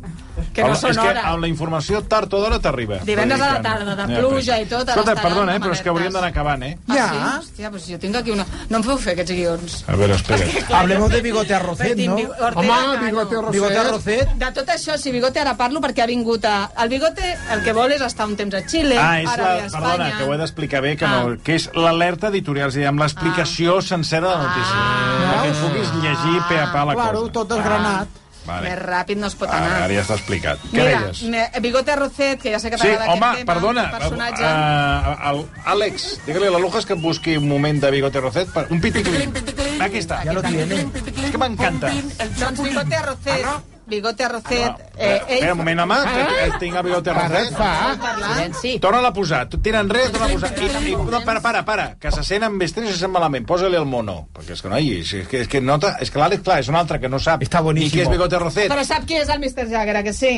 [0.54, 1.24] Que no són és que hores.
[1.24, 2.98] amb la informació tard o d'hora t'arriba.
[3.06, 5.72] Divendres a la que- tarda, de Ja, pluja però- i tot, Escolta, perdona, eh, però
[5.74, 6.78] és que hauríem d'anar acabant, eh?
[6.88, 7.10] Ah, Ja.
[7.10, 7.18] sí?
[7.50, 8.46] Hòstia, doncs jo tinc aquí una...
[8.70, 9.84] No em feu fer aquests guions.
[9.88, 10.46] A veure, espera.
[10.80, 12.16] Hablemos de Bigote Arrocet, ¿no?
[12.16, 12.98] Home.
[13.06, 13.52] Bigote Arrocet.
[13.54, 14.30] Bigote Arrocet.
[14.36, 16.72] De tot això, si Bigote ara parlo perquè ha vingut a...
[16.78, 19.50] El Bigote el que vol és estar un temps a Xile, Ah, és ara la,
[19.50, 19.88] a Espanya.
[19.88, 21.24] perdona, que ho he d'explicar bé, que, Ah.
[21.24, 24.76] no, que és l'alerta editorial, és a dir, amb l'explicació sencera de la notícia.
[24.76, 25.44] Ah.
[25.44, 27.32] Perquè puguis llegir pe a pa la Claro, cosa.
[27.34, 28.08] tot desgranat.
[28.46, 28.70] Vale.
[28.70, 29.84] Més ràpid no es pot anar.
[29.84, 30.60] ara ja està explicat.
[30.72, 31.22] Què Mira, deies?
[31.24, 34.44] me- Bigote Arrocet, que ja sé que Sí, t'agrada home, aquest tema, perdona, el personatge...
[34.44, 38.50] uh, el, Àlex, digue-li a la Lujas que em busqui un moment de Bigote Rocet,
[38.54, 39.34] per, un piticlin.
[39.82, 40.24] Aquí està.
[40.26, 40.80] Ya lo tiene.
[40.96, 41.92] És que m'encanta.
[42.40, 43.46] Doncs Bigote Arrocet,
[43.90, 45.52] Bigote Arrocet, eh, Espera ell...
[45.54, 47.50] un moment, home, que tinc el Bigote Rocet.
[47.56, 48.74] Silenci.
[48.80, 50.54] Torna a posar, tu tira enrere, torna a posar.
[50.60, 53.48] I, i, no, para, para, para, que se sent amb estrès i se sent malament.
[53.50, 54.22] Posa-li el mono.
[54.36, 56.70] Perquè és que no, és, és que, és que, nota, és que l'Àlex, clar, és
[56.72, 57.90] un altre que no sap Està boníssim.
[57.90, 58.70] ni qui és Bigote Rocet.
[58.72, 59.68] Però sap qui és el Mr.
[59.72, 60.34] Jagger, que sí?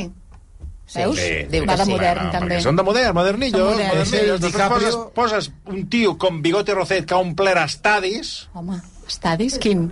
[0.93, 1.19] Veus?
[1.19, 1.61] Sí.
[1.63, 1.91] Va que de sí.
[1.91, 2.61] modern, Bueno, també.
[2.63, 3.75] Són de modern, modernillos.
[3.77, 4.09] Modernillos.
[4.11, 5.11] És el Després poses, DiCaprio.
[5.15, 8.49] poses un tio com Bigote Rocet que ha omplert estadis...
[8.53, 8.81] Home,
[9.11, 9.89] estadis, quin?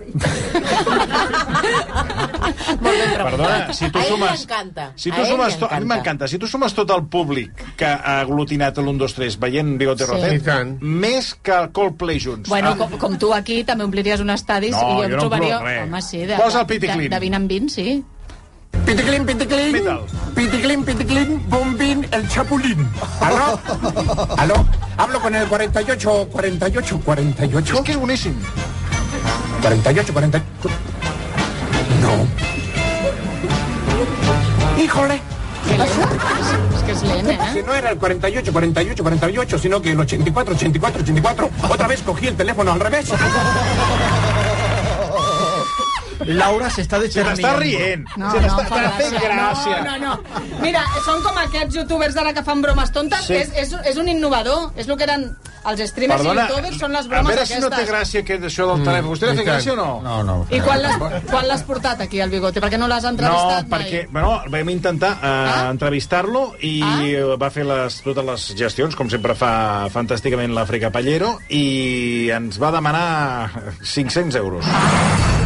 [2.80, 4.46] Perdona, si tu sumes...
[4.96, 6.28] Si tu sumes to, a mi m'encanta.
[6.28, 10.10] Si tu sumes tot el públic que ha aglutinat l'1, 2, 3 veient Bigote Sí.
[10.10, 12.48] Rocet, més que el Coldplay junts.
[12.48, 15.10] Bueno, Ah, com, com tu aquí també ompliries un estadis No, i jo jo em
[15.12, 15.58] no trobaria...
[15.60, 15.82] res.
[15.84, 17.10] Home, sí, de, Posa el de, piticlin.
[17.10, 18.04] de 20 en 20, sí.
[18.86, 19.72] Piticlin, piticlin.
[19.72, 20.04] Metal.
[20.36, 22.86] Piticlin, piticlin, bombín, el chapulín.
[23.20, 23.58] ¿Aló?
[24.38, 24.66] ¿Aló?
[24.96, 27.74] Hablo con el 48, 48, 48.
[27.74, 28.34] És que és boníssim.
[29.62, 30.44] 48, 48.
[32.02, 32.26] No.
[34.82, 35.20] Híjole.
[35.70, 37.64] És que lent, Que eh?
[37.64, 41.50] no era el 48, 48, 48, sino que el 84, 84, 84.
[41.68, 43.12] Otra vez cogí el teléfono al revés.
[46.26, 48.04] Laura se está Se t'està rient.
[48.16, 49.82] No, se no, fa t'ha fet gràcia.
[49.84, 50.40] No, no, no.
[50.60, 53.24] Mira, són com aquests youtubers d'ara que fan bromes tontes.
[53.26, 53.34] Sí.
[53.34, 54.70] És, és, és un innovador.
[54.76, 55.30] És el que eren
[55.70, 57.90] els streamers Perdona, i youtubers, són les a bromes veure si no té aquestes.
[57.94, 59.10] gràcia aquest, això del telèfon.
[59.10, 59.50] Vostè i li fa tant.
[59.50, 59.88] gràcia o no?
[60.04, 60.36] No, no.
[60.50, 62.60] I quan l'has quan l'has portat aquí, al bigote?
[62.60, 64.12] Perquè no l'has No, entrevistat perquè mai?
[64.12, 65.68] bueno, vam intentar uh, Ah?
[65.70, 67.36] entrevistar-lo i Ah?
[67.40, 72.70] va fer les, totes les gestions, com sempre fa fantàsticament l'Àfrica Pallero, i ens va
[72.72, 73.50] demanar
[73.82, 74.64] 500 euros.
[74.64, 75.39] 500?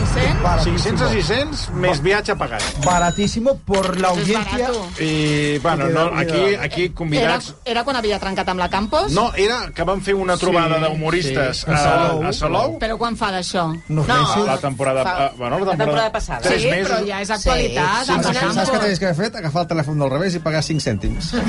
[0.45, 2.63] 500 a 600 més viatge pagat.
[2.85, 4.69] Baratísimo por la audiencia.
[5.01, 7.55] I, bueno, no, aquí, aquí Era, convidats...
[7.65, 9.13] era quan havia trencat amb la Campos?
[9.17, 11.71] No, era que van fer una trobada d'humoristes sí.
[11.71, 12.23] A a, Salou.
[12.29, 12.77] a Salou.
[12.83, 13.67] Però quan fa d'això?
[13.89, 14.05] No.
[14.05, 14.45] meses.
[14.47, 16.41] La temporada, Fa- bueno, la la temporada, temporada passada.
[16.45, 16.93] Tres sí, mesos.
[16.93, 18.05] però ja és actualitat.
[18.05, 19.37] Sí, sí, sí, Saps què tenies que haver fet?
[19.41, 21.33] Agafar el telèfon del revés i pagar 5 cèntims.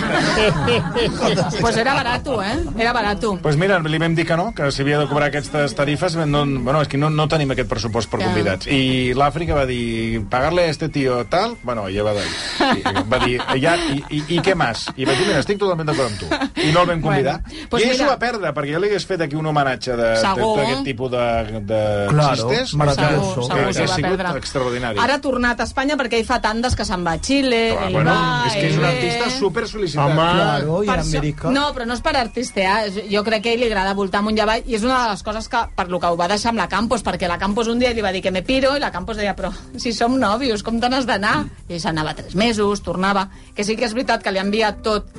[1.62, 2.56] Pues era barato, eh?
[2.78, 3.38] Era barato.
[3.42, 6.16] Pues mira, li vam dir que no, que s'havia de cobrar aquestes tarifes.
[6.26, 8.68] No, bueno, és que no, no tenim aquest pressupost per convidats.
[8.68, 12.28] I i l'Àfrica va dir, pagarle a este tío tal, bueno, ella va dir,
[13.12, 14.86] va dir, ja, i, i, i què més?
[14.96, 16.62] I va dir, mira, estic totalment d'acord amb tu.
[16.62, 17.40] I no el vam convidar.
[17.46, 19.46] Bueno, pues I ell mira- s'ho va perdre, perquè jo li hagués fet aquí un
[19.52, 20.52] homenatge de- de- Segur.
[20.60, 21.26] d'aquest tipus de,
[21.72, 22.74] de Claro, xistes.
[22.76, 23.42] maravilloso.
[23.44, 24.38] Segur, segur, ha va sigut perdre.
[24.40, 25.00] extraordinari.
[25.00, 27.88] Ara ha tornat a Espanya perquè ell fa tandes que se'n va a Xile, Clar,
[27.88, 30.06] ell bueno, va, és que és un artista super sol·licitat.
[30.06, 31.50] Home, Claro, i Per Amèrica.
[31.52, 33.06] No, però no és per artista, eh?
[33.12, 35.24] jo crec que ell li agrada voltar amunt i avall i és una de les
[35.24, 37.80] coses que, per lo que ho va deixar amb la Campos, perquè la Campos un
[37.80, 39.52] dia li va dir que me piro i la Campos deia, però
[39.82, 41.38] si som nòvios, com te n'has d'anar?
[41.70, 44.84] I ell s'anava tres mesos, tornava, que sí que és veritat que li ha enviat
[44.86, 45.10] tot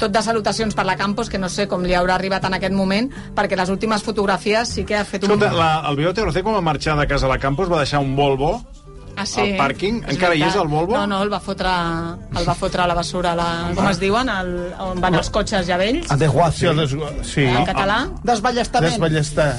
[0.00, 2.72] tot de salutacions per la Campos, que no sé com li haurà arribat en aquest
[2.72, 5.34] moment, perquè les últimes fotografies sí que ha fet un...
[5.34, 8.00] Escolta, la, el Bigote Orce, com va marxar de casa a la Campos, va deixar
[8.00, 8.54] un Volvo
[9.16, 9.42] ah, sí.
[9.42, 10.00] al pàrquing.
[10.06, 10.96] És Encara hi és el Volvo?
[10.96, 11.74] No, no, el va fotre,
[12.32, 14.54] el va fotre a la basura, a la, com es diuen, el,
[14.86, 16.72] on van els cotxes ja vells, A desguace.
[16.80, 17.44] Sí, sí.
[17.50, 18.96] en català, Desballestament.
[18.96, 19.52] Desballestar.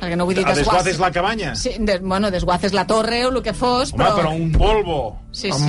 [0.00, 0.90] Perquè no vull dir A Desguace desguace.
[0.90, 1.54] és la cabanya?
[1.56, 4.16] Sí, de, bueno, desguace és la torre o el que fos, Home, però...
[4.16, 5.18] però un Volvo.
[5.32, 5.62] Sí, sí.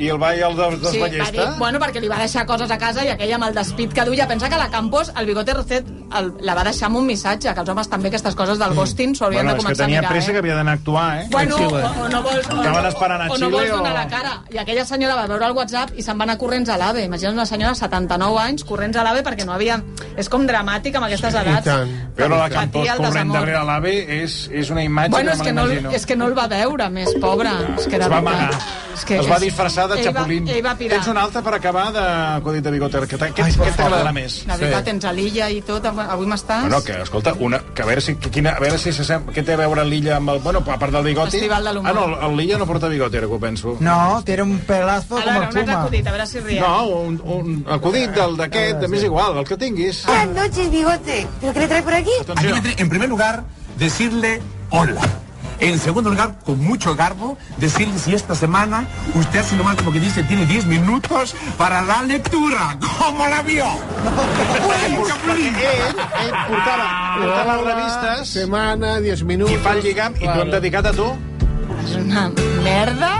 [0.00, 1.30] I el va i el des Sí, va desballesta?
[1.50, 4.04] dir, bueno, perquè li va deixar coses a casa i aquell amb el despit que
[4.04, 4.26] duia.
[4.26, 5.86] Pensa que la Campos, el Bigote Rocet,
[6.18, 9.14] el, la va deixar amb un missatge, que els homes també aquestes coses del ghosting
[9.14, 9.50] s'ho haurien Mm.
[9.50, 10.32] Bueno, de és que començar a tenia mirar, pressa eh?
[10.32, 11.26] que havia d'anar a actuar, eh?
[11.30, 11.88] Bueno, Sí, o, bueno.
[12.00, 14.08] o no vols, o, Estaven no- esperant a o no Xile vols o- donar la
[14.08, 14.42] cara.
[14.50, 17.04] I aquella senyora va veure el WhatsApp i se'n va anar corrents a l'AVE.
[17.04, 19.82] Imagina't una senyora de 79 anys corrents a l'AVE perquè no havia...
[20.16, 21.64] És com dramàtic amb aquestes i edats.
[21.64, 21.90] tant.
[22.16, 25.44] Però la Campos el corrent darrere l'AVE és, és una imatge Bueno, que és me
[25.44, 25.90] que, no, l'imagino.
[25.92, 27.50] és que no el va veure, més pobre.
[27.78, 28.50] És que Es va amagar.
[28.94, 30.48] És que es va és- disfressar de ell va- xapulín.
[30.48, 30.96] Ell va pirar.
[30.98, 32.04] Tens una altra per acabar de
[32.42, 33.00] Codit de Bigote.
[33.10, 34.44] Que Què què t'agradarà més?
[34.46, 35.84] La veritat, tens a l'illa i tot.
[35.84, 36.62] Avui m'estàs...
[36.66, 39.44] Bueno, que, escolta, una, que a veure si, que quina, a veure si s'assem- què
[39.44, 40.40] té a veure l'illa amb el...
[40.40, 41.38] Bueno, a part del bigoti...
[41.38, 41.90] Festival de l'humor.
[41.90, 43.76] Ah, no, l'illa no porta bigoti, ara que ho penso.
[43.80, 46.62] No, tiene un pelazo A como veure, el un altre acudit, a veure si riem.
[46.64, 50.04] No, un, un acudit del d'aquest, m'és igual, el que tinguis.
[50.06, 51.26] Buenas noches, bigote.
[51.40, 52.10] ¿Pero qué le trae por aquí?
[52.36, 53.44] Aquí me trae, en primer lugar,
[53.78, 55.00] decirle hola.
[55.60, 60.00] En segundo lugar, con mucho garbo, decirle si esta semana usted, si nomás como que
[60.00, 62.78] dice, tiene 10 minutos para la lectura.
[62.98, 63.66] ¿Cómo la vio?
[64.80, 66.88] Ell, ell portava,
[67.18, 69.52] portava les revistes Setmana, 10 minuts...
[69.52, 71.10] i fa el lligam i t'ho han dedicat a tu?
[71.84, 72.28] És una
[72.64, 73.12] merda.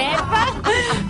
[0.00, 0.44] Merda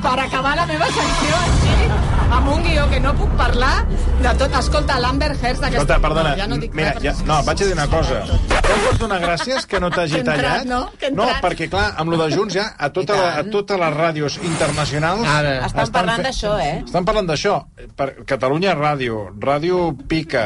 [0.03, 1.89] per acabar la meva secció així,
[2.33, 3.75] amb un guió que no puc parlar
[4.21, 4.55] de tot.
[4.61, 5.83] Escolta, l'Amber Heard d'aquesta...
[5.83, 8.23] Escolta, perdona, No, ja no dic mira, ja, no, vaig a dir una cosa.
[8.51, 10.65] Ja em pots donar gràcies que no t'hagi tallat?
[10.69, 10.81] no?
[11.17, 14.37] No, perquè, clar, amb lo de Junts ja, a, tota la, a totes les ràdios
[14.47, 15.25] internacionals...
[15.29, 15.55] Ara.
[15.67, 16.77] Estan parlant fe- d'això, eh?
[16.85, 17.57] Estan parlant d'això.
[17.99, 20.45] Per Catalunya Ràdio, Ràdio Pica...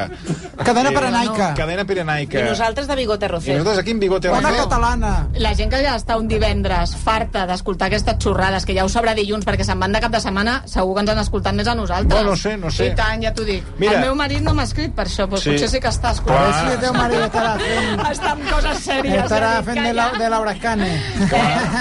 [0.64, 1.50] Cadena eh, Pirenaica.
[1.58, 2.40] Cadena Pirenaica.
[2.40, 3.58] I nosaltres de Bigote I Rocet.
[3.58, 4.64] nosaltres aquí en Bigote Bona Rocet.
[4.64, 5.12] catalana.
[5.44, 9.14] La gent que ja està un divendres farta d'escoltar aquestes xorrades, que ja ho sabrà
[9.14, 11.74] dilluns perquè se'n van de cap de setmana, segur que ens han escoltat més a
[11.78, 12.22] nosaltres.
[12.24, 12.88] No, no sé, no sé.
[12.90, 13.62] I tant, ja t'ho dic.
[13.78, 13.92] Mira.
[13.94, 15.50] El meu marit no m'ha escrit per això, però Sí.
[15.52, 16.44] potser sí que està A escoltant.
[16.44, 19.24] ver si el teu marit estarà fent, Està amb coses sèries.
[19.24, 20.10] estarà fent de, calla.
[20.12, 20.90] la, de Laura Escane.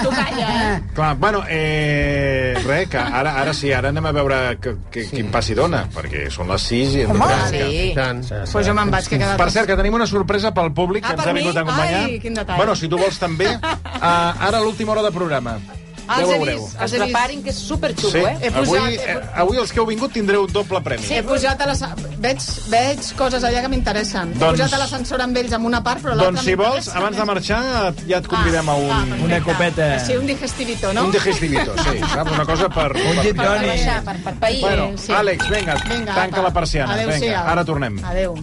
[0.02, 0.82] Tu calla, eh?
[0.94, 5.30] Clar, bueno, eh, res, que ara, ara sí, ara anem a veure que, que, quin
[5.32, 7.62] passi dona, perquè són les 6 i hem Home, sí.
[7.90, 8.22] I tant.
[8.52, 9.36] Pues jo me'n vaig, que he quedat...
[9.38, 11.58] Per cert, que tenim una sorpresa pel públic Ah, que ens ha vingut mi?
[11.58, 12.04] a acompanyar.
[12.04, 12.56] Ai, quin detall.
[12.56, 13.48] Bueno, si tu vols també.
[13.56, 15.58] Uh, ara l'última hora de programa.
[16.06, 16.64] Ah, ja ho he veureu.
[16.64, 18.36] vist, es he preparin, que és superxulo, Sí, eh?
[18.42, 21.06] He avui, he eh, avui els que heu vingut tindreu doble premi.
[21.10, 21.82] He pujat a les...
[22.24, 24.34] Veig, veig coses allà que m'interessen.
[24.34, 26.88] He Doncs- pujat a l'ascensor amb ells amb una part, però l'altra Doncs si vols,
[26.94, 28.90] abans de marxar, ja et convidem a un...
[28.90, 29.24] Ah, perfecte.
[29.24, 29.88] Una copeta.
[30.04, 31.04] Sí, un digestivito, no?
[31.06, 32.32] Un digestivito, sí, saps?
[32.32, 32.90] Una cosa per...
[32.96, 34.60] Un per- Per baixar, per, per pair.
[34.60, 35.12] Bueno, Sí.
[35.12, 36.48] Àlex, vinga, Vinga, tanca apa.
[36.48, 36.94] la persiana.
[36.94, 37.20] Adéu-siau.
[37.20, 37.98] Vinga, ara tornem.
[38.04, 38.34] Adéu.